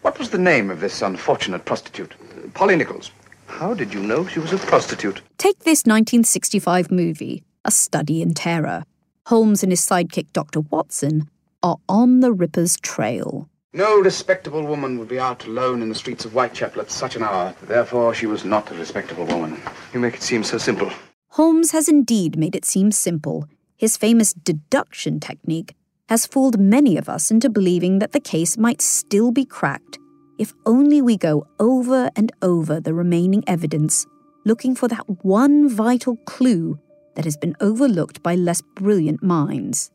What 0.01 0.17
was 0.17 0.29
the 0.29 0.37
name 0.37 0.69
of 0.69 0.79
this 0.79 1.01
unfortunate 1.01 1.65
prostitute? 1.65 2.15
Polly 2.53 2.77
Nichols. 2.77 3.11
How 3.47 3.73
did 3.73 3.93
you 3.93 3.99
know 3.99 4.25
she 4.25 4.39
was 4.39 4.53
a 4.53 4.57
prostitute? 4.57 5.21
Take 5.37 5.65
this 5.65 5.79
1965 5.79 6.91
movie, 6.91 7.43
A 7.65 7.71
Study 7.71 8.21
in 8.21 8.33
Terror. 8.33 8.85
Holmes 9.25 9.63
and 9.63 9.71
his 9.73 9.85
sidekick, 9.85 10.31
Dr. 10.31 10.61
Watson, 10.61 11.29
are 11.61 11.77
on 11.87 12.19
the 12.19 12.31
Ripper's 12.31 12.77
trail. 12.77 13.49
No 13.73 13.99
respectable 13.99 14.65
woman 14.65 14.97
would 14.97 15.07
be 15.07 15.19
out 15.19 15.45
alone 15.45 15.81
in 15.81 15.89
the 15.89 15.95
streets 15.95 16.25
of 16.25 16.31
Whitechapel 16.31 16.81
at 16.81 16.89
such 16.89 17.15
an 17.15 17.23
hour. 17.23 17.53
Therefore, 17.61 18.13
she 18.13 18.25
was 18.25 18.43
not 18.43 18.71
a 18.71 18.75
respectable 18.75 19.25
woman. 19.25 19.61
You 19.93 19.99
make 19.99 20.15
it 20.15 20.23
seem 20.23 20.43
so 20.43 20.57
simple. 20.57 20.91
Holmes 21.29 21.71
has 21.71 21.87
indeed 21.87 22.37
made 22.37 22.55
it 22.55 22.65
seem 22.65 22.91
simple. 22.91 23.47
His 23.77 23.95
famous 23.95 24.33
deduction 24.33 25.19
technique 25.19 25.75
has 26.09 26.25
fooled 26.25 26.59
many 26.59 26.97
of 26.97 27.07
us 27.07 27.29
into 27.29 27.49
believing 27.49 27.99
that 27.99 28.11
the 28.11 28.19
case 28.19 28.57
might 28.57 28.81
still 28.81 29.31
be 29.31 29.45
cracked 29.45 29.99
if 30.39 30.53
only 30.65 31.01
we 31.01 31.17
go 31.17 31.45
over 31.59 32.09
and 32.15 32.31
over 32.41 32.79
the 32.79 32.93
remaining 32.93 33.43
evidence, 33.45 34.07
looking 34.45 34.73
for 34.73 34.87
that 34.87 35.23
one 35.23 35.69
vital 35.69 36.15
clue 36.25 36.79
that 37.15 37.25
has 37.25 37.35
been 37.35 37.55
overlooked 37.59 38.23
by 38.23 38.35
less 38.35 38.61
brilliant 38.75 39.21
minds. 39.21 39.91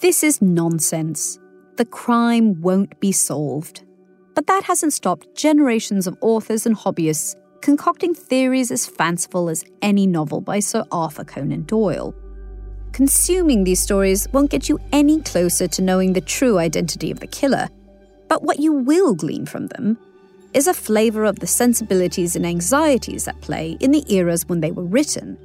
This 0.00 0.22
is 0.22 0.40
nonsense. 0.40 1.38
The 1.76 1.84
crime 1.84 2.58
won't 2.62 2.98
be 3.00 3.12
solved. 3.12 3.84
But 4.34 4.46
that 4.46 4.64
hasn't 4.64 4.94
stopped 4.94 5.36
generations 5.36 6.06
of 6.06 6.16
authors 6.22 6.64
and 6.64 6.74
hobbyists 6.74 7.34
concocting 7.60 8.14
theories 8.14 8.70
as 8.70 8.86
fanciful 8.86 9.50
as 9.50 9.62
any 9.82 10.06
novel 10.06 10.40
by 10.40 10.60
Sir 10.60 10.86
Arthur 10.90 11.24
Conan 11.24 11.64
Doyle. 11.64 12.14
Consuming 12.92 13.64
these 13.64 13.80
stories 13.80 14.26
won't 14.32 14.50
get 14.50 14.70
you 14.70 14.78
any 14.90 15.20
closer 15.20 15.68
to 15.68 15.82
knowing 15.82 16.14
the 16.14 16.22
true 16.22 16.56
identity 16.56 17.10
of 17.10 17.20
the 17.20 17.26
killer, 17.26 17.68
but 18.26 18.42
what 18.42 18.58
you 18.58 18.72
will 18.72 19.14
glean 19.14 19.44
from 19.44 19.66
them 19.66 19.98
is 20.54 20.66
a 20.66 20.72
flavour 20.72 21.26
of 21.26 21.40
the 21.40 21.46
sensibilities 21.46 22.36
and 22.36 22.46
anxieties 22.46 23.28
at 23.28 23.38
play 23.42 23.76
in 23.80 23.90
the 23.90 24.10
eras 24.10 24.48
when 24.48 24.60
they 24.60 24.72
were 24.72 24.86
written. 24.86 25.36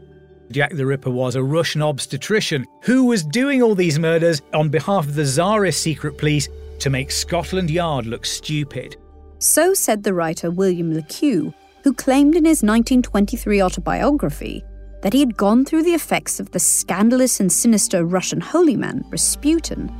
Jack 0.51 0.73
the 0.73 0.85
Ripper 0.85 1.09
was 1.09 1.35
a 1.35 1.43
Russian 1.43 1.81
obstetrician 1.81 2.65
who 2.81 3.05
was 3.05 3.23
doing 3.23 3.61
all 3.61 3.75
these 3.75 3.99
murders 3.99 4.41
on 4.53 4.69
behalf 4.69 5.07
of 5.07 5.15
the 5.15 5.25
Tsarist 5.25 5.81
secret 5.81 6.17
police 6.17 6.47
to 6.79 6.89
make 6.89 7.11
Scotland 7.11 7.69
Yard 7.69 8.05
look 8.05 8.25
stupid. 8.25 8.97
So 9.39 9.73
said 9.73 10.03
the 10.03 10.13
writer 10.13 10.51
William 10.51 10.93
Le 10.93 11.01
Queux, 11.03 11.53
who 11.83 11.93
claimed 11.93 12.35
in 12.35 12.45
his 12.45 12.63
1923 12.63 13.61
autobiography 13.61 14.63
that 15.01 15.13
he 15.13 15.19
had 15.19 15.37
gone 15.37 15.65
through 15.65 15.83
the 15.83 15.93
effects 15.93 16.39
of 16.39 16.51
the 16.51 16.59
scandalous 16.59 17.39
and 17.39 17.51
sinister 17.51 18.05
Russian 18.05 18.41
holy 18.41 18.75
man, 18.75 19.03
Rasputin, 19.09 19.91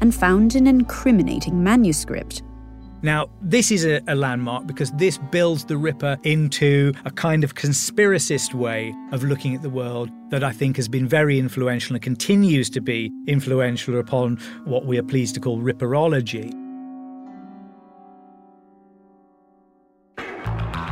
and 0.00 0.14
found 0.14 0.54
an 0.54 0.66
incriminating 0.66 1.62
manuscript. 1.62 2.42
Now, 3.04 3.28
this 3.40 3.72
is 3.72 3.84
a, 3.84 4.00
a, 4.06 4.14
landmark 4.14 4.68
because 4.68 4.92
this 4.92 5.18
builds 5.18 5.64
the 5.64 5.76
Ripper 5.76 6.18
into 6.22 6.92
a 7.04 7.10
kind 7.10 7.42
of 7.42 7.56
conspiracist 7.56 8.54
way 8.54 8.94
of 9.10 9.24
looking 9.24 9.56
at 9.56 9.62
the 9.62 9.70
world 9.70 10.08
that 10.30 10.44
I 10.44 10.52
think 10.52 10.76
has 10.76 10.88
been 10.88 11.08
very 11.08 11.36
influential 11.36 11.96
and 11.96 12.02
continues 12.02 12.70
to 12.70 12.80
be 12.80 13.10
influential 13.26 13.98
upon 13.98 14.36
what 14.64 14.86
we 14.86 14.98
are 14.98 15.02
pleased 15.02 15.34
to 15.34 15.40
call 15.40 15.58
Ripperology. 15.58 16.52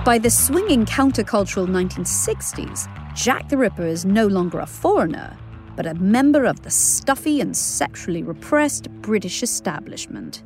By 0.04 0.18
the 0.18 0.30
swinging 0.30 0.86
countercultural 0.86 1.68
1960s, 1.68 2.88
Jack 3.14 3.48
the 3.48 3.56
Ripper 3.56 3.86
is 3.86 4.04
no 4.04 4.26
longer 4.26 4.58
a 4.58 4.66
foreigner, 4.66 5.38
but 5.76 5.86
a 5.86 5.94
member 5.94 6.44
of 6.44 6.62
the 6.62 6.70
stuffy 6.70 7.40
and 7.40 7.56
sexually 7.56 8.24
repressed 8.24 8.90
British 9.00 9.44
establishment. 9.44 10.42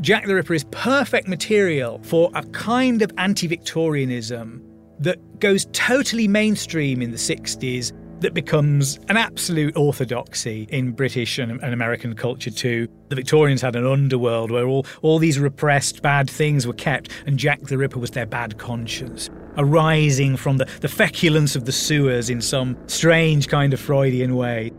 Jack 0.00 0.26
the 0.26 0.34
Ripper 0.34 0.54
is 0.54 0.64
perfect 0.70 1.28
material 1.28 2.00
for 2.02 2.30
a 2.34 2.42
kind 2.46 3.00
of 3.00 3.12
anti 3.16 3.46
Victorianism 3.46 4.62
that 4.98 5.38
goes 5.40 5.66
totally 5.72 6.28
mainstream 6.28 7.00
in 7.00 7.10
the 7.10 7.16
60s 7.16 7.92
that 8.20 8.34
becomes 8.34 8.98
an 9.08 9.16
absolute 9.16 9.76
orthodoxy 9.76 10.66
in 10.70 10.92
British 10.92 11.38
and, 11.38 11.62
and, 11.62 11.72
American 11.72 12.14
culture 12.14 12.50
too. 12.50 12.88
The 13.08 13.16
Victorians 13.16 13.60
had 13.60 13.76
an 13.76 13.86
underworld 13.86 14.50
where 14.50 14.66
all, 14.66 14.86
all 15.02 15.18
these 15.18 15.38
repressed 15.38 16.00
bad 16.02 16.30
things 16.30 16.66
were 16.66 16.74
kept, 16.74 17.10
and 17.26 17.38
Jack 17.38 17.60
the 17.62 17.76
Ripper 17.76 17.98
was 17.98 18.12
their 18.12 18.26
bad 18.26 18.58
conscience, 18.58 19.30
arising 19.56 20.36
from 20.36 20.56
the, 20.56 20.64
the 20.80 20.88
feculence 20.88 21.54
of 21.54 21.66
the 21.66 21.72
sewers 21.72 22.30
in 22.30 22.40
some 22.40 22.76
strange 22.86 23.48
kind 23.48 23.72
of 23.72 23.80
Freudian 23.80 24.36
way. 24.36 24.72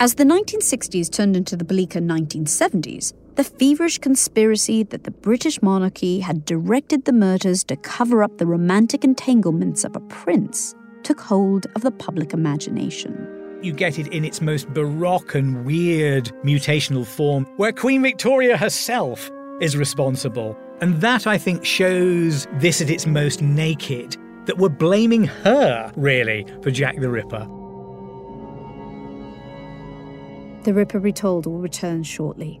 As 0.00 0.16
the 0.16 0.24
1960s 0.24 1.10
turned 1.10 1.36
into 1.36 1.56
the 1.56 1.64
bleaker 1.64 2.00
1970s, 2.00 3.12
the 3.36 3.44
feverish 3.44 3.98
conspiracy 3.98 4.84
that 4.84 5.04
the 5.04 5.10
British 5.10 5.60
monarchy 5.60 6.20
had 6.20 6.44
directed 6.44 7.04
the 7.04 7.12
murders 7.12 7.64
to 7.64 7.76
cover 7.76 8.22
up 8.22 8.38
the 8.38 8.46
romantic 8.46 9.02
entanglements 9.02 9.84
of 9.84 9.96
a 9.96 10.00
prince 10.00 10.74
took 11.02 11.20
hold 11.20 11.66
of 11.74 11.82
the 11.82 11.90
public 11.90 12.32
imagination. 12.32 13.28
You 13.60 13.72
get 13.72 13.98
it 13.98 14.08
in 14.08 14.24
its 14.24 14.40
most 14.40 14.68
baroque 14.68 15.34
and 15.34 15.64
weird 15.64 16.26
mutational 16.44 17.06
form, 17.06 17.44
where 17.56 17.72
Queen 17.72 18.02
Victoria 18.02 18.56
herself 18.56 19.30
is 19.60 19.76
responsible. 19.76 20.56
And 20.80 21.00
that, 21.00 21.26
I 21.26 21.38
think, 21.38 21.64
shows 21.64 22.46
this 22.54 22.80
at 22.80 22.90
its 22.90 23.06
most 23.06 23.42
naked 23.42 24.16
that 24.46 24.58
we're 24.58 24.68
blaming 24.68 25.24
her, 25.24 25.92
really, 25.96 26.46
for 26.62 26.70
Jack 26.70 27.00
the 27.00 27.08
Ripper. 27.08 27.48
The 30.64 30.74
Ripper 30.74 30.98
Retold 30.98 31.46
will 31.46 31.58
return 31.58 32.02
shortly. 32.02 32.60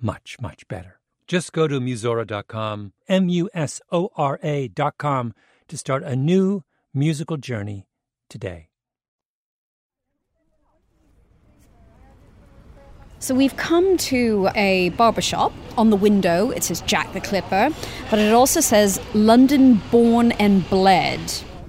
much, 0.00 0.36
much 0.40 0.66
better. 0.68 1.00
Just 1.26 1.52
go 1.52 1.68
to 1.68 1.78
Musora.com, 1.78 2.92
M 3.08 3.28
U 3.28 3.50
S 3.52 3.80
O 3.92 4.10
R 4.16 4.40
A.com, 4.42 5.34
to 5.68 5.76
start 5.76 6.02
a 6.02 6.16
new 6.16 6.64
musical 6.94 7.36
journey 7.36 7.86
today. 8.30 8.68
So 13.20 13.34
we've 13.34 13.56
come 13.56 13.96
to 13.96 14.48
a 14.54 14.90
barbershop. 14.90 15.52
On 15.76 15.90
the 15.90 15.96
window, 15.96 16.50
it 16.50 16.64
says 16.64 16.80
Jack 16.82 17.12
the 17.12 17.20
Clipper, 17.20 17.70
but 18.10 18.18
it 18.18 18.32
also 18.32 18.60
says 18.60 19.00
London 19.12 19.82
born 19.90 20.32
and 20.32 20.68
bled. 20.70 21.20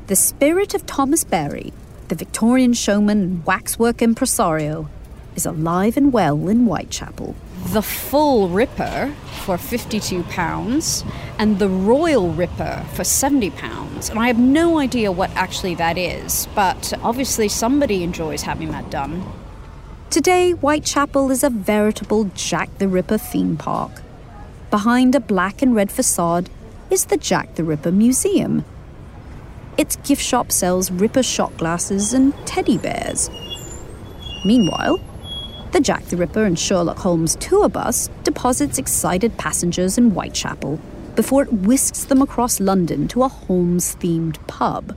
The 0.07 0.15
spirit 0.15 0.73
of 0.73 0.85
Thomas 0.85 1.23
Berry, 1.23 1.73
the 2.07 2.15
Victorian 2.15 2.73
showman 2.73 3.21
and 3.21 3.45
waxwork 3.45 4.01
impresario, 4.01 4.89
is 5.35 5.45
alive 5.45 5.97
and 5.97 6.13
well 6.13 6.47
in 6.49 6.65
Whitechapel. 6.65 7.35
The 7.65 7.81
full 7.83 8.49
Ripper 8.49 9.13
for 9.45 9.57
£52 9.57 11.11
and 11.37 11.59
the 11.59 11.69
Royal 11.69 12.31
Ripper 12.31 12.83
for 12.93 13.03
£70. 13.03 14.09
And 14.09 14.19
I 14.19 14.27
have 14.27 14.39
no 14.39 14.79
idea 14.79 15.11
what 15.11 15.29
actually 15.35 15.75
that 15.75 15.97
is, 15.97 16.47
but 16.55 16.93
obviously 17.03 17.47
somebody 17.47 18.03
enjoys 18.03 18.41
having 18.41 18.71
that 18.71 18.89
done. 18.89 19.23
Today, 20.09 20.51
Whitechapel 20.51 21.29
is 21.29 21.43
a 21.43 21.51
veritable 21.51 22.31
Jack 22.33 22.75
the 22.79 22.87
Ripper 22.87 23.19
theme 23.19 23.57
park. 23.57 24.01
Behind 24.71 25.13
a 25.13 25.19
black 25.19 25.61
and 25.61 25.75
red 25.75 25.91
facade 25.91 26.49
is 26.89 27.05
the 27.05 27.17
Jack 27.17 27.55
the 27.55 27.63
Ripper 27.63 27.91
Museum. 27.91 28.65
Its 29.77 29.95
gift 29.97 30.23
shop 30.23 30.51
sells 30.51 30.89
Ripper 30.89 31.23
shot 31.23 31.55
glasses 31.57 32.13
and 32.13 32.33
teddy 32.47 32.77
bears. 32.77 33.29
Meanwhile, 34.43 34.99
the 35.71 35.79
Jack 35.79 36.05
the 36.05 36.17
Ripper 36.17 36.43
and 36.43 36.57
Sherlock 36.57 36.97
Holmes 36.97 37.35
tour 37.35 37.69
bus 37.69 38.09
deposits 38.23 38.77
excited 38.77 39.37
passengers 39.37 39.97
in 39.97 40.11
Whitechapel 40.11 40.79
before 41.15 41.43
it 41.43 41.53
whisks 41.53 42.05
them 42.05 42.21
across 42.21 42.59
London 42.59 43.07
to 43.09 43.23
a 43.23 43.27
Holmes 43.27 43.95
themed 43.95 44.35
pub. 44.47 44.95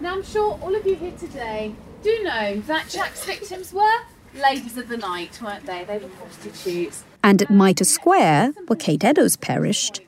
Now, 0.00 0.14
I'm 0.14 0.22
sure 0.22 0.58
all 0.62 0.74
of 0.74 0.86
you 0.86 0.94
here 0.94 1.12
today 1.12 1.74
do 2.02 2.22
know 2.22 2.60
that 2.62 2.88
Jack's 2.88 3.24
victims 3.24 3.72
were 3.72 3.98
ladies 4.34 4.76
of 4.76 4.88
the 4.88 4.96
night, 4.96 5.40
weren't 5.42 5.64
they? 5.64 5.84
They 5.84 5.98
were 5.98 6.08
prostitutes. 6.08 7.04
And 7.22 7.42
at 7.42 7.50
Mitre 7.50 7.84
Square, 7.84 8.52
where 8.66 8.76
Kate 8.76 9.02
Eddowes 9.02 9.36
perished, 9.36 10.00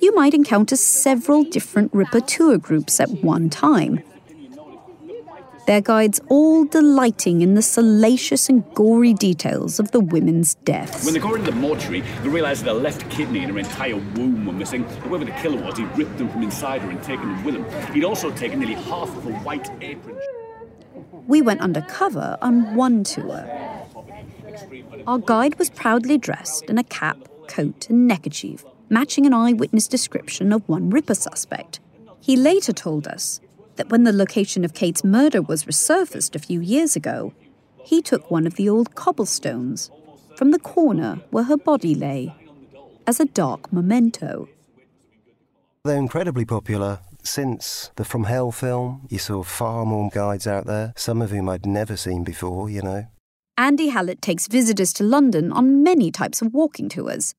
you 0.00 0.14
might 0.14 0.34
encounter 0.34 0.76
several 0.76 1.44
different 1.44 1.92
Ripper 1.94 2.20
tour 2.20 2.58
groups 2.58 2.98
at 2.98 3.10
one 3.22 3.50
time. 3.50 4.02
Their 5.70 5.80
guides 5.80 6.20
all 6.28 6.64
delighting 6.64 7.42
in 7.42 7.54
the 7.54 7.62
salacious 7.62 8.48
and 8.48 8.64
gory 8.74 9.14
details 9.14 9.78
of 9.78 9.92
the 9.92 10.00
women's 10.00 10.56
deaths. 10.56 11.04
When 11.04 11.14
they 11.14 11.20
got 11.20 11.36
into 11.36 11.52
the 11.52 11.56
mortuary, 11.56 12.00
they 12.24 12.28
realised 12.28 12.64
that 12.64 12.72
a 12.72 12.74
left 12.74 13.08
kidney 13.08 13.44
and 13.44 13.52
her 13.52 13.58
entire 13.60 13.94
womb 13.94 14.46
were 14.46 14.52
missing. 14.52 14.82
Whoever 15.04 15.24
the 15.24 15.30
killer 15.30 15.62
was, 15.64 15.78
he 15.78 15.84
ripped 15.84 16.18
them 16.18 16.28
from 16.28 16.42
inside 16.42 16.82
her 16.82 16.90
and 16.90 17.00
taken 17.04 17.28
them 17.28 17.44
with 17.44 17.54
him. 17.54 17.94
He'd 17.94 18.02
also 18.02 18.32
taken 18.32 18.58
nearly 18.58 18.74
half 18.74 19.16
of 19.16 19.22
her 19.22 19.32
white 19.44 19.70
apron. 19.80 20.18
We 21.28 21.40
went 21.40 21.60
undercover 21.60 22.36
on 22.42 22.74
one 22.74 23.04
tour. 23.04 23.48
Our 25.06 25.18
guide 25.18 25.56
was 25.56 25.70
proudly 25.70 26.18
dressed 26.18 26.64
in 26.64 26.78
a 26.78 26.82
cap, 26.82 27.28
coat, 27.46 27.88
and 27.88 28.08
neckerchief, 28.08 28.64
matching 28.88 29.24
an 29.24 29.34
eyewitness 29.34 29.86
description 29.86 30.52
of 30.52 30.68
one 30.68 30.90
Ripper 30.90 31.14
suspect. 31.14 31.78
He 32.20 32.34
later 32.34 32.72
told 32.72 33.06
us 33.06 33.40
that 33.80 33.88
when 33.88 34.04
the 34.04 34.12
location 34.12 34.62
of 34.62 34.74
Kate's 34.74 35.02
murder 35.02 35.40
was 35.40 35.64
resurfaced 35.64 36.34
a 36.34 36.38
few 36.38 36.60
years 36.60 36.96
ago, 36.96 37.32
he 37.82 38.02
took 38.02 38.30
one 38.30 38.46
of 38.46 38.56
the 38.56 38.68
old 38.68 38.94
cobblestones 38.94 39.90
from 40.36 40.50
the 40.50 40.58
corner 40.58 41.22
where 41.30 41.44
her 41.44 41.56
body 41.56 41.94
lay 41.94 42.34
as 43.06 43.20
a 43.20 43.24
dark 43.24 43.72
memento. 43.72 44.50
They're 45.82 45.96
incredibly 45.96 46.44
popular. 46.44 46.98
Since 47.22 47.90
the 47.96 48.04
From 48.04 48.24
Hell 48.24 48.52
film, 48.52 49.06
you 49.08 49.18
saw 49.18 49.42
far 49.42 49.86
more 49.86 50.10
guides 50.10 50.46
out 50.46 50.66
there, 50.66 50.92
some 50.94 51.22
of 51.22 51.30
whom 51.30 51.48
I'd 51.48 51.64
never 51.64 51.96
seen 51.96 52.22
before, 52.22 52.68
you 52.68 52.82
know. 52.82 53.06
Andy 53.56 53.88
Hallett 53.88 54.20
takes 54.20 54.46
visitors 54.46 54.92
to 54.92 55.04
London 55.04 55.50
on 55.52 55.82
many 55.82 56.10
types 56.10 56.42
of 56.42 56.52
walking 56.52 56.90
tours, 56.90 57.34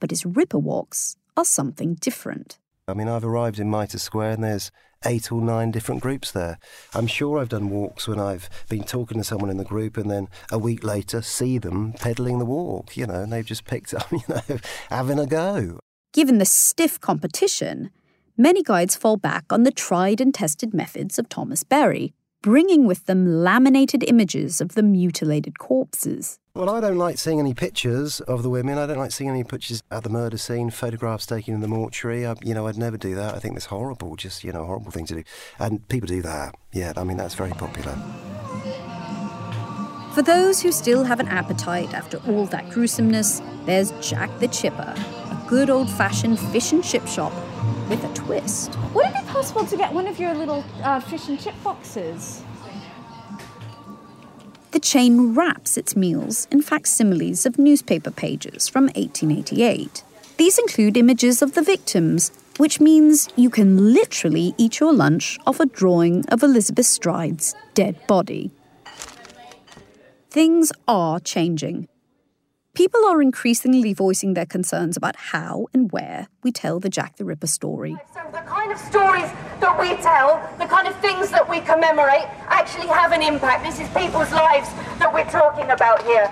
but 0.00 0.10
his 0.10 0.26
Ripper 0.26 0.58
walks 0.58 1.16
are 1.36 1.44
something 1.44 1.94
different. 1.94 2.58
I 2.88 2.94
mean, 2.94 3.08
I've 3.08 3.24
arrived 3.24 3.58
in 3.58 3.68
Mitre 3.68 3.98
Square 3.98 4.32
and 4.32 4.44
there's 4.44 4.70
eight 5.04 5.30
or 5.30 5.40
nine 5.40 5.70
different 5.70 6.02
groups 6.02 6.30
there. 6.30 6.58
I'm 6.94 7.06
sure 7.06 7.38
I've 7.38 7.48
done 7.48 7.70
walks 7.70 8.08
when 8.08 8.18
I've 8.18 8.48
been 8.68 8.84
talking 8.84 9.18
to 9.18 9.24
someone 9.24 9.50
in 9.50 9.56
the 9.56 9.64
group 9.64 9.96
and 9.96 10.10
then 10.10 10.28
a 10.50 10.58
week 10.58 10.82
later 10.82 11.22
see 11.22 11.58
them 11.58 11.92
peddling 11.92 12.38
the 12.38 12.44
walk, 12.44 12.96
you 12.96 13.06
know, 13.06 13.22
and 13.22 13.32
they've 13.32 13.44
just 13.44 13.64
picked 13.64 13.94
up, 13.94 14.08
you 14.12 14.22
know, 14.28 14.58
having 14.90 15.18
a 15.18 15.26
go. 15.26 15.78
Given 16.12 16.38
the 16.38 16.46
stiff 16.46 17.00
competition, 17.00 17.90
many 18.36 18.62
guides 18.62 18.96
fall 18.96 19.16
back 19.16 19.44
on 19.50 19.64
the 19.64 19.70
tried 19.70 20.20
and 20.20 20.32
tested 20.32 20.72
methods 20.72 21.18
of 21.18 21.28
Thomas 21.28 21.62
Berry, 21.62 22.14
bringing 22.46 22.86
with 22.86 23.06
them 23.06 23.26
laminated 23.26 24.04
images 24.04 24.60
of 24.60 24.76
the 24.76 24.82
mutilated 24.82 25.58
corpses. 25.58 26.38
Well, 26.54 26.70
I 26.70 26.80
don't 26.80 26.96
like 26.96 27.18
seeing 27.18 27.40
any 27.40 27.54
pictures 27.54 28.20
of 28.20 28.44
the 28.44 28.48
women. 28.48 28.78
I 28.78 28.86
don't 28.86 28.98
like 28.98 29.10
seeing 29.10 29.28
any 29.28 29.42
pictures 29.42 29.82
at 29.90 30.04
the 30.04 30.10
murder 30.10 30.38
scene, 30.38 30.70
photographs 30.70 31.26
taken 31.26 31.54
in 31.54 31.60
the 31.60 31.66
mortuary. 31.66 32.24
I, 32.24 32.36
you 32.44 32.54
know, 32.54 32.68
I'd 32.68 32.78
never 32.78 32.96
do 32.96 33.16
that. 33.16 33.34
I 33.34 33.40
think 33.40 33.54
that's 33.54 33.66
horrible, 33.66 34.14
just, 34.14 34.44
you 34.44 34.52
know, 34.52 34.62
a 34.62 34.64
horrible 34.64 34.92
thing 34.92 35.06
to 35.06 35.14
do. 35.16 35.24
And 35.58 35.88
people 35.88 36.06
do 36.06 36.22
that. 36.22 36.54
Yeah, 36.72 36.92
I 36.96 37.02
mean, 37.02 37.16
that's 37.16 37.34
very 37.34 37.50
popular. 37.50 37.96
For 40.14 40.22
those 40.22 40.62
who 40.62 40.70
still 40.70 41.02
have 41.02 41.18
an 41.18 41.26
appetite 41.26 41.94
after 41.94 42.18
all 42.28 42.46
that 42.46 42.70
gruesomeness, 42.70 43.42
there's 43.66 43.90
Jack 44.08 44.30
the 44.38 44.46
Chipper, 44.46 44.94
a 44.96 45.46
good 45.48 45.68
old 45.68 45.90
fashioned 45.90 46.38
fish 46.38 46.70
and 46.70 46.84
chip 46.84 47.08
shop 47.08 47.32
with 47.88 48.04
a 48.04 48.14
twist. 48.14 48.76
Would 48.94 49.06
it 49.06 49.14
be 49.14 49.22
possible 49.28 49.64
to 49.66 49.76
get 49.76 49.92
one 49.92 50.06
of 50.06 50.18
your 50.18 50.34
little 50.34 50.64
uh, 50.82 51.00
fish 51.00 51.28
and 51.28 51.40
chip 51.40 51.54
boxes? 51.62 52.42
The 54.72 54.80
chain 54.80 55.34
wraps 55.34 55.76
its 55.76 55.96
meals 55.96 56.46
in 56.50 56.60
facsimiles 56.60 57.46
of 57.46 57.58
newspaper 57.58 58.10
pages 58.10 58.68
from 58.68 58.84
1888. 58.88 60.02
These 60.36 60.58
include 60.58 60.96
images 60.98 61.40
of 61.40 61.54
the 61.54 61.62
victims, 61.62 62.30
which 62.58 62.78
means 62.78 63.28
you 63.36 63.48
can 63.48 63.94
literally 63.94 64.54
eat 64.58 64.80
your 64.80 64.92
lunch 64.92 65.38
off 65.46 65.60
a 65.60 65.66
drawing 65.66 66.26
of 66.28 66.42
Elizabeth 66.42 66.86
Stride's 66.86 67.54
dead 67.74 68.06
body. 68.06 68.50
Things 70.28 70.72
are 70.86 71.20
changing. 71.20 71.88
People 72.76 73.06
are 73.06 73.22
increasingly 73.22 73.94
voicing 73.94 74.34
their 74.34 74.44
concerns 74.44 74.98
about 74.98 75.16
how 75.16 75.66
and 75.72 75.90
where 75.92 76.28
we 76.42 76.52
tell 76.52 76.78
the 76.78 76.90
Jack 76.90 77.16
the 77.16 77.24
Ripper 77.24 77.46
story. 77.46 77.96
So 78.12 78.20
the 78.30 78.40
kind 78.40 78.70
of 78.70 78.76
stories 78.76 79.30
that 79.60 79.80
we 79.80 79.96
tell, 80.02 80.46
the 80.58 80.66
kind 80.66 80.86
of 80.86 80.94
things 81.00 81.30
that 81.30 81.48
we 81.48 81.60
commemorate, 81.60 82.26
actually 82.48 82.88
have 82.88 83.12
an 83.12 83.22
impact. 83.22 83.64
This 83.64 83.80
is 83.80 83.88
people's 83.96 84.30
lives 84.30 84.68
that 84.98 85.10
we're 85.10 85.24
talking 85.30 85.70
about 85.70 86.04
here. 86.04 86.28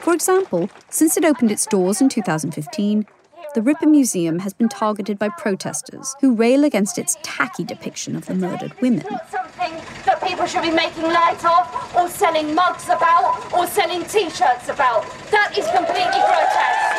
For 0.00 0.12
example, 0.12 0.68
since 0.90 1.16
it 1.16 1.24
opened 1.24 1.50
its 1.50 1.64
doors 1.64 2.02
in 2.02 2.10
2015, 2.10 3.06
the 3.52 3.62
Ripper 3.62 3.86
Museum 3.86 4.38
has 4.38 4.52
been 4.52 4.68
targeted 4.68 5.18
by 5.18 5.28
protesters 5.28 6.14
who 6.20 6.36
rail 6.36 6.62
against 6.64 6.98
its 6.98 7.16
tacky 7.22 7.64
depiction 7.64 8.14
of 8.14 8.26
the 8.26 8.34
murdered 8.34 8.80
women. 8.80 9.04
Not 9.10 9.28
something 9.28 9.72
that 10.04 10.22
people 10.22 10.46
should 10.46 10.62
be 10.62 10.70
making 10.70 11.02
light 11.02 11.44
of, 11.44 11.96
or 11.96 12.08
selling 12.08 12.54
mugs 12.54 12.84
about, 12.84 13.52
or 13.52 13.66
selling 13.66 14.04
t-shirts 14.04 14.68
about. 14.68 15.04
That 15.32 15.58
is 15.58 15.66
completely 15.66 16.20
grotesque. 16.30 16.96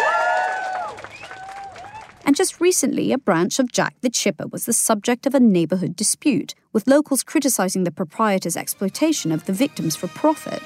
And 2.25 2.35
just 2.35 2.59
recently, 2.59 3.13
a 3.13 3.17
branch 3.17 3.57
of 3.57 3.71
Jack 3.71 3.95
the 4.01 4.09
Chipper 4.09 4.47
was 4.47 4.65
the 4.65 4.73
subject 4.73 5.25
of 5.25 5.33
a 5.33 5.39
neighbourhood 5.39 5.95
dispute, 5.95 6.53
with 6.73 6.85
locals 6.87 7.23
criticising 7.23 7.85
the 7.85 7.91
proprietor's 7.91 8.57
exploitation 8.57 9.31
of 9.31 9.45
the 9.45 9.53
victims 9.53 9.95
for 9.95 10.07
profit. 10.07 10.61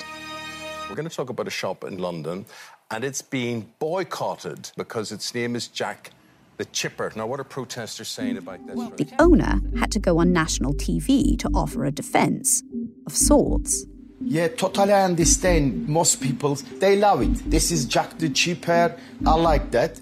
We're 0.90 0.96
going 0.96 1.10
to 1.10 1.16
talk 1.16 1.30
about 1.30 1.48
a 1.48 1.52
shop 1.52 1.84
in 1.84 1.98
London, 1.98 2.46
and 2.92 3.04
it's 3.04 3.22
being 3.22 3.72
boycotted 3.80 4.72
because 4.78 5.12
its 5.12 5.34
name 5.34 5.56
is 5.56 5.68
Jack 5.68 6.12
the 6.58 6.66
Chipper. 6.66 7.12
Now, 7.16 7.28
what 7.28 7.40
are 7.40 7.44
protesters 7.44 8.08
saying 8.08 8.38
about 8.38 8.66
this? 8.66 8.76
The 8.76 9.14
owner 9.20 9.60
had 9.80 9.92
to 9.92 10.00
go 10.00 10.20
on 10.20 10.32
national 10.32 10.74
TV 10.74 11.38
to 11.40 11.50
offer 11.50 11.86
a 11.86 11.92
defence 11.92 12.64
of 13.06 13.14
sorts. 13.14 13.86
Yeah, 14.22 14.48
totally 14.48 14.94
understand. 14.94 15.88
Most 15.90 16.22
people, 16.22 16.56
they 16.80 16.96
love 16.96 17.22
it. 17.22 17.50
This 17.50 17.72
is 17.72 17.86
Jack 17.86 18.18
the 18.18 18.30
Chipper. 18.30 18.96
I 19.26 19.36
like 19.36 19.72
that. 19.72 20.00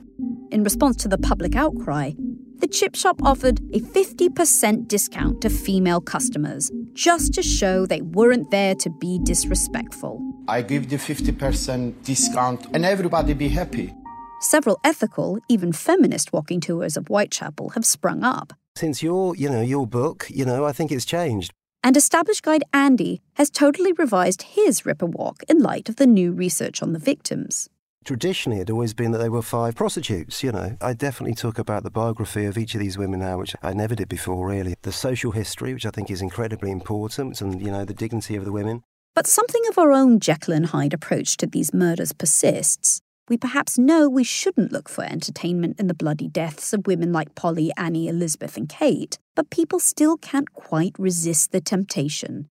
In 0.51 0.63
response 0.63 0.97
to 0.97 1.07
the 1.07 1.17
public 1.17 1.55
outcry, 1.55 2.11
the 2.59 2.67
chip 2.67 2.95
shop 2.95 3.21
offered 3.23 3.59
a 3.73 3.79
50% 3.79 4.87
discount 4.87 5.41
to 5.41 5.49
female 5.49 5.99
customers 5.99 6.71
just 6.93 7.33
to 7.33 7.41
show 7.41 7.85
they 7.85 8.01
weren't 8.01 8.51
there 8.51 8.75
to 8.75 8.89
be 8.89 9.19
disrespectful. 9.23 10.32
I 10.47 10.61
give 10.61 10.89
the 10.89 10.97
50% 10.97 12.03
discount 12.03 12.65
and 12.73 12.83
everybody 12.83 13.33
be 13.33 13.49
happy. 13.49 13.93
Several 14.41 14.77
ethical, 14.83 15.39
even 15.47 15.71
feminist 15.71 16.33
walking 16.33 16.59
tours 16.59 16.97
of 16.97 17.07
Whitechapel 17.07 17.69
have 17.69 17.85
sprung 17.85 18.23
up. 18.23 18.53
Since 18.75 19.01
your, 19.01 19.35
you 19.35 19.49
know, 19.49 19.61
your 19.61 19.87
book, 19.87 20.27
you 20.29 20.43
know, 20.43 20.65
I 20.65 20.73
think 20.73 20.91
it's 20.91 21.05
changed. 21.05 21.53
And 21.81 21.95
established 21.95 22.43
guide 22.43 22.63
Andy 22.73 23.21
has 23.35 23.49
totally 23.49 23.93
revised 23.93 24.41
his 24.41 24.85
Ripper 24.85 25.05
Walk 25.05 25.43
in 25.47 25.59
light 25.59 25.87
of 25.87 25.95
the 25.95 26.07
new 26.07 26.31
research 26.33 26.81
on 26.81 26.93
the 26.93 26.99
victims. 26.99 27.69
Traditionally, 28.03 28.57
it 28.57 28.67
had 28.67 28.69
always 28.69 28.93
been 28.93 29.11
that 29.11 29.19
they 29.19 29.29
were 29.29 29.41
five 29.41 29.75
prostitutes, 29.75 30.43
you 30.43 30.51
know. 30.51 30.75
I 30.81 30.93
definitely 30.93 31.35
talk 31.35 31.57
about 31.57 31.83
the 31.83 31.91
biography 31.91 32.45
of 32.45 32.57
each 32.57 32.73
of 32.73 32.81
these 32.81 32.97
women 32.97 33.21
now, 33.21 33.37
which 33.37 33.55
I 33.63 33.73
never 33.73 33.95
did 33.95 34.09
before, 34.09 34.45
really. 34.45 34.75
The 34.81 34.91
social 34.91 35.31
history, 35.31 35.73
which 35.73 35.85
I 35.85 35.89
think 35.89 36.11
is 36.11 36.21
incredibly 36.21 36.71
important, 36.71 37.39
and, 37.39 37.61
you 37.61 37.71
know, 37.71 37.85
the 37.85 37.93
dignity 37.93 38.35
of 38.35 38.43
the 38.43 38.51
women. 38.51 38.83
But 39.15 39.27
something 39.27 39.61
of 39.69 39.77
our 39.77 39.91
own 39.91 40.19
Jekyll 40.19 40.55
and 40.55 40.65
Hyde 40.65 40.93
approach 40.93 41.37
to 41.37 41.45
these 41.45 41.71
murders 41.71 42.13
persists. 42.13 42.99
We 43.29 43.37
perhaps 43.37 43.77
know 43.77 44.09
we 44.09 44.23
shouldn't 44.23 44.71
look 44.71 44.89
for 44.89 45.03
entertainment 45.03 45.79
in 45.79 45.85
the 45.85 45.93
bloody 45.93 46.27
deaths 46.27 46.73
of 46.73 46.87
women 46.87 47.13
like 47.13 47.35
Polly, 47.35 47.71
Annie, 47.77 48.07
Elizabeth, 48.07 48.57
and 48.57 48.67
Kate, 48.67 49.19
but 49.35 49.51
people 49.51 49.79
still 49.79 50.17
can't 50.17 50.51
quite 50.53 50.95
resist 50.97 51.51
the 51.51 51.61
temptation. 51.61 52.49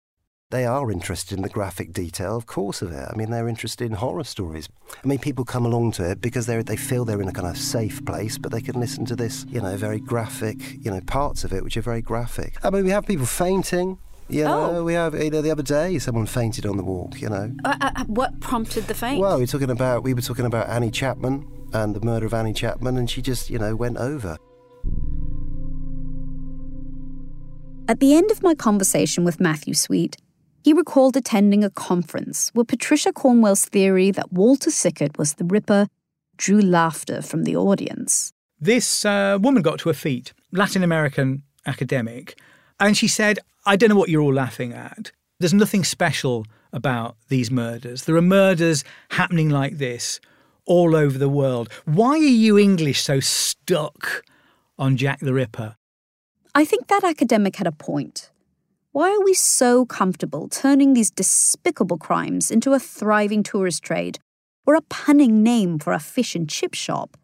They 0.51 0.65
are 0.65 0.89
interested 0.89 1.37
in 1.37 1.43
the 1.43 1.49
graphic 1.49 1.91
detail, 1.91 2.37
of 2.37 2.45
course, 2.45 2.81
of 2.81 2.91
it. 2.91 3.09
I 3.11 3.15
mean, 3.17 3.29
they're 3.29 3.49
interested 3.49 3.85
in 3.85 3.93
horror 3.93 4.23
stories. 4.23 4.69
I 5.03 5.07
mean, 5.07 5.19
people 5.19 5.43
come 5.43 5.65
along 5.65 5.93
to 5.93 6.09
it 6.11 6.21
because 6.21 6.45
they 6.45 6.61
they 6.61 6.77
feel 6.77 7.03
they're 7.03 7.21
in 7.21 7.27
a 7.27 7.33
kind 7.33 7.47
of 7.47 7.57
safe 7.57 8.05
place, 8.05 8.37
but 8.37 8.51
they 8.51 8.61
can 8.61 8.79
listen 8.79 9.03
to 9.07 9.15
this, 9.15 9.45
you 9.49 9.59
know, 9.59 9.75
very 9.75 9.99
graphic, 9.99 10.57
you 10.79 10.91
know, 10.91 11.01
parts 11.01 11.43
of 11.43 11.51
it 11.51 11.63
which 11.63 11.75
are 11.75 11.81
very 11.81 12.01
graphic. 12.01 12.55
I 12.63 12.69
mean, 12.69 12.85
we 12.85 12.91
have 12.91 13.05
people 13.05 13.25
fainting. 13.25 13.97
You 14.33 14.45
know, 14.45 14.77
Oh. 14.77 14.83
we 14.83 14.93
have, 14.93 15.13
you 15.13 15.29
know, 15.29 15.41
the 15.43 15.51
other 15.51 15.61
day 15.61 15.99
someone 15.99 16.25
fainted 16.25 16.65
on 16.65 16.77
the 16.77 16.83
walk, 16.83 17.21
you 17.21 17.29
know. 17.29 17.51
Uh, 17.63 17.75
uh, 17.79 18.03
what 18.05 18.39
prompted 18.39 18.87
the 18.87 18.95
faint? 18.95 19.19
Well, 19.21 19.37
we're 19.37 19.45
talking 19.45 19.69
about 19.69 20.03
we 20.03 20.13
were 20.15 20.21
talking 20.21 20.45
about 20.45 20.67
Annie 20.69 20.89
Chapman 20.89 21.45
and 21.73 21.95
the 21.95 22.01
murder 22.01 22.25
of 22.25 22.33
Annie 22.33 22.53
Chapman, 22.53 22.97
and 22.97 23.07
she 23.09 23.21
just, 23.21 23.49
you 23.51 23.59
know, 23.59 23.75
went 23.75 23.97
over. 23.97 24.37
At 27.87 27.99
the 27.99 28.15
end 28.15 28.31
of 28.31 28.41
my 28.41 28.55
conversation 28.55 29.23
with 29.23 29.39
Matthew 29.39 29.73
Sweet, 29.73 30.17
he 30.63 30.73
recalled 30.73 31.17
attending 31.17 31.63
a 31.63 31.69
conference 31.69 32.49
where 32.53 32.63
Patricia 32.63 33.11
Cornwell's 33.11 33.65
theory 33.65 34.09
that 34.11 34.31
Walter 34.31 34.71
Sickert 34.71 35.17
was 35.17 35.33
the 35.33 35.43
Ripper 35.43 35.87
drew 36.37 36.61
laughter 36.61 37.21
from 37.21 37.43
the 37.43 37.55
audience. 37.55 38.31
This 38.59 39.03
uh, 39.05 39.37
woman 39.41 39.61
got 39.61 39.79
to 39.79 39.89
her 39.89 39.93
feet, 39.93 40.33
Latin 40.51 40.81
American 40.81 41.43
academic, 41.65 42.39
and 42.83 42.97
she 42.97 43.07
said, 43.07 43.39
I 43.65 43.77
don't 43.77 43.89
know 43.89 43.95
what 43.95 44.09
you're 44.09 44.21
all 44.21 44.33
laughing 44.33 44.73
at. 44.73 45.11
There's 45.39 45.53
nothing 45.53 45.85
special 45.85 46.45
about 46.73 47.15
these 47.29 47.49
murders. 47.49 48.03
There 48.03 48.15
are 48.17 48.21
murders 48.21 48.83
happening 49.11 49.49
like 49.49 49.77
this 49.77 50.19
all 50.65 50.93
over 50.95 51.17
the 51.17 51.29
world. 51.29 51.69
Why 51.85 52.11
are 52.11 52.17
you 52.17 52.57
English 52.59 53.01
so 53.01 53.21
stuck 53.21 54.23
on 54.77 54.97
Jack 54.97 55.19
the 55.21 55.33
Ripper? 55.33 55.77
I 56.53 56.65
think 56.65 56.87
that 56.87 57.05
academic 57.05 57.55
had 57.55 57.67
a 57.67 57.71
point. 57.71 58.31
Why 58.91 59.11
are 59.11 59.23
we 59.23 59.33
so 59.33 59.85
comfortable 59.85 60.49
turning 60.49 60.93
these 60.93 61.09
despicable 61.09 61.97
crimes 61.97 62.51
into 62.51 62.73
a 62.73 62.79
thriving 62.79 63.43
tourist 63.43 63.81
trade 63.81 64.19
or 64.67 64.75
a 64.75 64.81
punning 64.81 65.41
name 65.41 65.79
for 65.79 65.93
a 65.93 65.99
fish 65.99 66.35
and 66.35 66.49
chip 66.49 66.73
shop? 66.73 67.17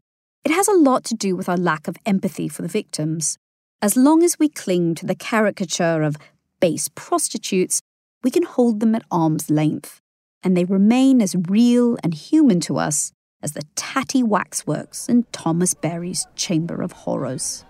It 0.45 0.51
has 0.51 0.69
a 0.69 0.73
lot 0.73 1.03
to 1.05 1.15
do 1.15 1.35
with 1.35 1.49
our 1.49 1.57
lack 1.57 1.87
of 1.89 1.97
empathy 2.05 2.47
for 2.47 2.61
the 2.61 2.69
victims. 2.69 3.37
As 3.81 3.95
long 3.95 4.23
as 4.23 4.37
we 4.37 4.49
cling 4.49 4.93
to 4.95 5.05
the 5.05 5.15
caricature 5.15 6.01
of 6.01 6.17
base 6.59 6.89
prostitutes, 6.95 7.81
we 8.21 8.29
can 8.29 8.43
hold 8.43 8.81
them 8.81 8.93
at 8.93 9.05
arm's 9.09 9.49
length, 9.49 10.01
and 10.43 10.55
they 10.55 10.65
remain 10.65 11.21
as 11.21 11.33
real 11.47 11.97
and 12.03 12.13
human 12.13 12.59
to 12.61 12.77
us 12.77 13.13
as 13.41 13.53
the 13.53 13.63
tatty 13.77 14.21
waxworks 14.21 15.07
in 15.07 15.23
Thomas 15.31 15.73
Berry's 15.73 16.27
Chamber 16.35 16.81
of 16.81 16.91
Horrors. 16.91 17.63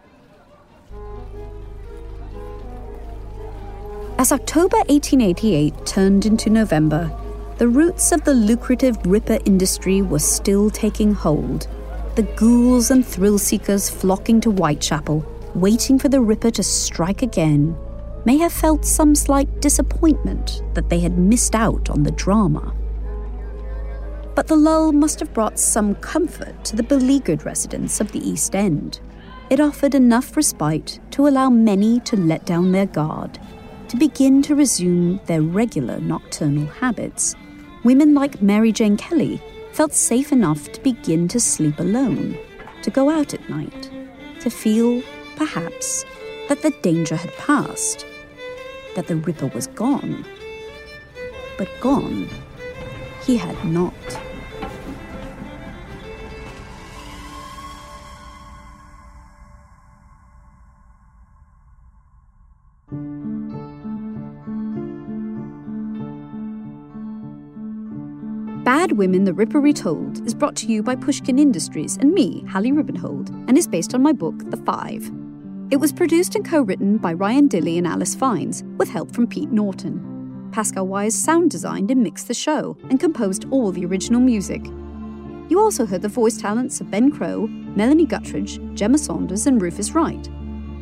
As 4.18 4.32
October 4.32 4.78
1888 4.88 5.86
turned 5.86 6.26
into 6.26 6.49
November, 6.49 7.16
the 7.60 7.68
roots 7.68 8.12
of 8.12 8.24
the 8.24 8.34
lucrative 8.34 8.97
Ripper 9.05 9.38
industry 9.45 10.01
were 10.01 10.18
still 10.18 10.72
taking 10.72 11.14
hold. 11.14 11.68
The 12.16 12.24
ghouls 12.36 12.89
and 12.89 13.05
thrill 13.05 13.38
seekers 13.38 13.91
flocking 13.91 14.41
to 14.41 14.49
Whitechapel, 14.49 15.24
waiting 15.60 15.99
for 15.99 16.10
the 16.10 16.22
Ripper 16.22 16.51
to 16.51 16.64
strike 16.64 17.22
again, 17.22 17.76
may 18.26 18.38
have 18.38 18.53
felt 18.53 18.86
some 18.86 19.16
slight 19.16 19.62
disappointment 19.62 20.62
that 20.74 20.89
they 20.89 20.99
had 20.99 21.18
missed 21.18 21.55
out 21.55 21.89
on 21.89 22.03
the 22.03 22.12
drama. 22.12 22.76
But 24.36 24.47
the 24.47 24.55
lull 24.55 24.91
must 24.91 25.20
have 25.20 25.34
brought 25.34 25.60
some 25.60 25.95
comfort 25.95 26.64
to 26.66 26.76
the 26.76 26.84
beleaguered 26.84 27.45
residents 27.45 27.99
of 27.99 28.12
the 28.12 28.28
East 28.28 28.55
End. 28.55 28.99
It 29.49 29.60
offered 29.60 29.95
enough 29.95 30.38
respite 30.38 30.99
to 31.12 31.28
allow 31.28 31.49
many 31.49 31.99
to 32.01 32.16
let 32.16 32.45
down 32.45 32.72
their 32.72 32.86
guard 32.86 33.39
to 33.89 33.97
begin 33.97 34.43
to 34.43 34.55
resume 34.55 35.20
their 35.26 35.41
regular 35.41 35.99
nocturnal 35.99 36.68
habits. 36.68 37.36
Women 37.84 38.14
like 38.14 38.41
Mary 38.41 38.72
Jane 38.72 38.97
Kelly 38.97 39.41
felt 39.72 39.93
safe 39.93 40.32
enough 40.32 40.72
to 40.72 40.82
begin 40.82 41.28
to 41.30 41.39
sleep 41.39 41.80
alone, 41.80 42.38
to 42.84 42.91
go 42.91 43.10
out 43.10 43.34
at 43.34 43.49
night, 43.49 43.89
to 44.41 44.49
feel, 44.49 45.01
perhaps, 45.39 46.03
that 46.49 46.61
the 46.63 46.71
danger 46.81 47.15
had 47.15 47.31
passed, 47.37 48.05
that 48.97 49.07
the 49.07 49.15
Ripper 49.15 49.47
was 49.47 49.67
gone. 49.67 50.25
But 51.57 51.69
gone, 51.79 52.27
he 53.25 53.37
had 53.37 53.63
not. 53.63 53.93
Bad 68.65 68.91
Women 68.91 69.23
The 69.23 69.33
Ripper 69.33 69.61
Retold 69.61 70.27
is 70.27 70.33
brought 70.33 70.57
to 70.57 70.67
you 70.67 70.83
by 70.83 70.95
Pushkin 70.95 71.39
Industries 71.39 71.95
and 71.95 72.13
me, 72.13 72.43
Hallie 72.51 72.73
Rubenhold, 72.73 73.29
and 73.47 73.57
is 73.57 73.67
based 73.67 73.95
on 73.95 74.03
my 74.03 74.11
book, 74.11 74.37
The 74.51 74.57
Five. 74.57 75.09
It 75.72 75.80
was 75.80 75.91
produced 75.91 76.36
and 76.36 76.43
co 76.43 76.63
written 76.63 76.97
by 76.97 77.13
Ryan 77.13 77.47
Dilley 77.47 77.78
and 77.78 77.86
Alice 77.86 78.15
Fines, 78.15 78.63
with 78.78 78.89
help 78.89 79.11
from 79.11 79.28
Pete 79.28 79.51
Norton. 79.51 80.49
Pascal 80.51 80.88
Wyse 80.88 81.13
sound 81.13 81.51
designed 81.51 81.91
and 81.91 82.01
mixed 82.01 82.28
the 82.28 82.34
show 82.34 82.76
and 82.89 82.99
composed 82.99 83.45
all 83.51 83.72
the 83.72 83.86
original 83.86 84.20
music. 84.20 84.65
You 84.65 85.59
also 85.59 85.86
heard 85.86 86.01
the 86.01 86.07
voice 86.07 86.41
talents 86.41 86.82
of 86.82 86.89
Ben 86.89 87.11
Crow, 87.11 87.45
Melanie 87.45 88.07
Guttridge, 88.07 88.74
Gemma 88.74 88.97
Saunders, 88.97 89.45
and 89.45 89.61
Rufus 89.61 89.91
Wright. 89.91 90.28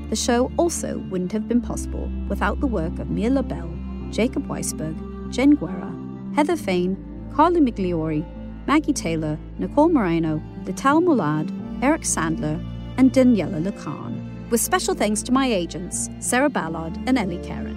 The 0.10 0.16
show 0.16 0.50
also 0.56 1.00
wouldn't 1.10 1.34
have 1.34 1.50
been 1.50 1.62
possible 1.62 2.10
without 2.30 2.62
the 2.62 2.68
work 2.68 2.98
of 3.00 3.10
Mia 3.10 3.30
Lobel, 3.30 3.70
Jacob 4.10 4.48
Weisberg, 4.48 4.96
Jen 5.34 5.56
Guerra, 5.56 5.94
Heather 6.34 6.56
Fain, 6.56 6.96
Carly 7.36 7.60
Migliori, 7.60 8.26
Maggie 8.68 8.94
Taylor, 8.94 9.38
Nicole 9.60 9.90
Moreno, 9.90 10.42
Lital 10.64 11.04
Molad, 11.04 11.52
Eric 11.84 12.04
Sandler, 12.04 12.58
and 12.98 13.12
Daniella 13.12 13.60
Lakhan. 13.60 14.27
With 14.50 14.62
special 14.62 14.94
thanks 14.94 15.22
to 15.24 15.34
my 15.34 15.46
agents, 15.46 16.10
Sarah 16.20 16.50
Ballard 16.50 16.98
and 17.06 17.18
Eli 17.18 17.46
Keren. 17.46 17.77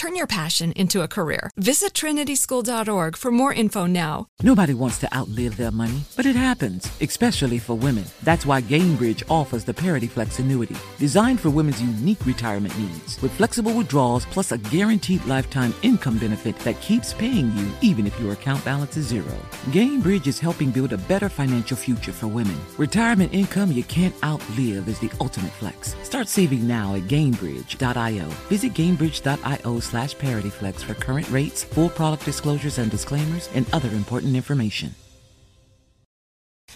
Turn 0.00 0.16
your 0.16 0.26
passion 0.26 0.72
into 0.76 1.02
a 1.02 1.08
career. 1.08 1.50
Visit 1.58 1.92
trinityschool.org 1.92 3.18
for 3.18 3.30
more 3.30 3.52
info 3.52 3.84
now. 3.84 4.28
Nobody 4.42 4.72
wants 4.72 4.96
to 5.00 5.14
outlive 5.14 5.58
their 5.58 5.70
money, 5.70 6.00
but 6.16 6.24
it 6.24 6.36
happens, 6.36 6.90
especially 7.02 7.58
for 7.58 7.74
women. 7.74 8.06
That's 8.22 8.46
why 8.46 8.62
Gainbridge 8.62 9.24
offers 9.28 9.62
the 9.62 9.74
Parity 9.74 10.06
Flex 10.06 10.38
annuity, 10.38 10.76
designed 10.98 11.38
for 11.38 11.50
women's 11.50 11.82
unique 11.82 12.24
retirement 12.24 12.78
needs, 12.78 13.20
with 13.20 13.30
flexible 13.32 13.74
withdrawals 13.74 14.24
plus 14.24 14.52
a 14.52 14.56
guaranteed 14.56 15.22
lifetime 15.26 15.74
income 15.82 16.16
benefit 16.16 16.58
that 16.60 16.80
keeps 16.80 17.12
paying 17.12 17.54
you 17.54 17.70
even 17.82 18.06
if 18.06 18.18
your 18.18 18.32
account 18.32 18.64
balance 18.64 18.96
is 18.96 19.06
zero. 19.06 19.36
Gainbridge 19.66 20.26
is 20.26 20.40
helping 20.40 20.70
build 20.70 20.94
a 20.94 20.98
better 21.12 21.28
financial 21.28 21.76
future 21.76 22.12
for 22.12 22.26
women. 22.26 22.58
Retirement 22.78 23.34
income 23.34 23.70
you 23.70 23.84
can't 23.84 24.14
outlive 24.24 24.88
is 24.88 24.98
the 24.98 25.12
ultimate 25.20 25.52
flex. 25.52 25.94
Start 26.02 26.26
saving 26.26 26.66
now 26.66 26.94
at 26.94 27.02
Gainbridge.io. 27.02 28.26
Visit 28.48 28.72
Gainbridge.io 28.72 29.80
slash 29.90 30.14
ParityFlex 30.16 30.82
for 30.84 30.94
current 30.94 31.28
rates, 31.30 31.64
full 31.64 31.88
product 31.90 32.24
disclosures 32.24 32.78
and 32.78 32.90
disclaimers, 32.90 33.48
and 33.54 33.66
other 33.72 33.90
important 33.90 34.36
information. 34.36 34.94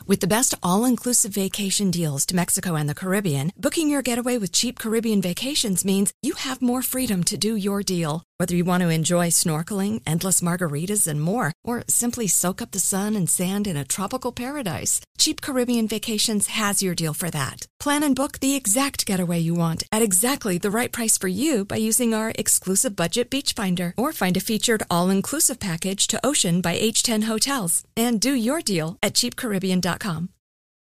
With 0.07 0.21
the 0.21 0.27
best 0.27 0.55
all 0.63 0.85
inclusive 0.85 1.33
vacation 1.33 1.91
deals 1.91 2.27
to 2.27 2.37
Mexico 2.37 2.75
and 2.75 2.89
the 2.89 2.95
Caribbean, 2.95 3.53
booking 3.57 3.89
your 3.89 4.03
getaway 4.03 4.39
with 4.39 4.53
cheap 4.53 4.79
Caribbean 4.79 5.23
vacations 5.23 5.85
means 5.85 6.13
you 6.21 6.35
have 6.35 6.61
more 6.61 6.83
freedom 6.83 7.23
to 7.25 7.39
do 7.39 7.57
your 7.57 7.83
deal. 7.83 8.23
Whether 8.39 8.57
you 8.57 8.65
want 8.65 8.83
to 8.83 8.89
enjoy 8.89 9.29
snorkeling, 9.29 10.03
endless 10.07 10.41
margaritas, 10.41 11.07
and 11.07 11.21
more, 11.21 11.53
or 11.63 11.85
simply 11.89 12.27
soak 12.27 12.61
up 12.61 12.73
the 12.73 12.81
sun 12.81 13.17
and 13.17 13.31
sand 13.31 13.67
in 13.67 13.77
a 13.77 13.85
tropical 13.85 14.33
paradise, 14.33 15.01
Cheap 15.17 15.41
Caribbean 15.41 15.89
Vacations 15.89 16.49
has 16.49 16.83
your 16.83 16.95
deal 16.95 17.15
for 17.15 17.31
that. 17.31 17.67
Plan 17.85 18.03
and 18.03 18.15
book 18.17 18.39
the 18.39 18.55
exact 18.55 19.05
getaway 19.05 19.39
you 19.41 19.55
want 19.55 19.83
at 19.93 20.01
exactly 20.01 20.57
the 20.57 20.71
right 20.71 20.91
price 20.91 21.19
for 21.19 21.29
you 21.29 21.67
by 21.67 21.77
using 21.77 22.15
our 22.15 22.33
exclusive 22.39 22.97
budget 22.97 23.29
beach 23.29 23.53
finder 23.53 23.93
or 23.99 24.11
find 24.11 24.39
a 24.39 24.41
featured 24.41 24.83
all-inclusive 24.91 25.61
package 25.61 26.07
to 26.07 26.19
Ocean 26.25 26.63
by 26.63 26.79
H10 26.79 27.25
Hotels 27.25 27.85
and 27.95 28.23
do 28.23 28.33
your 28.33 28.63
deal 28.63 28.97
at 29.03 29.13
cheapcaribbean.com. 29.13 30.34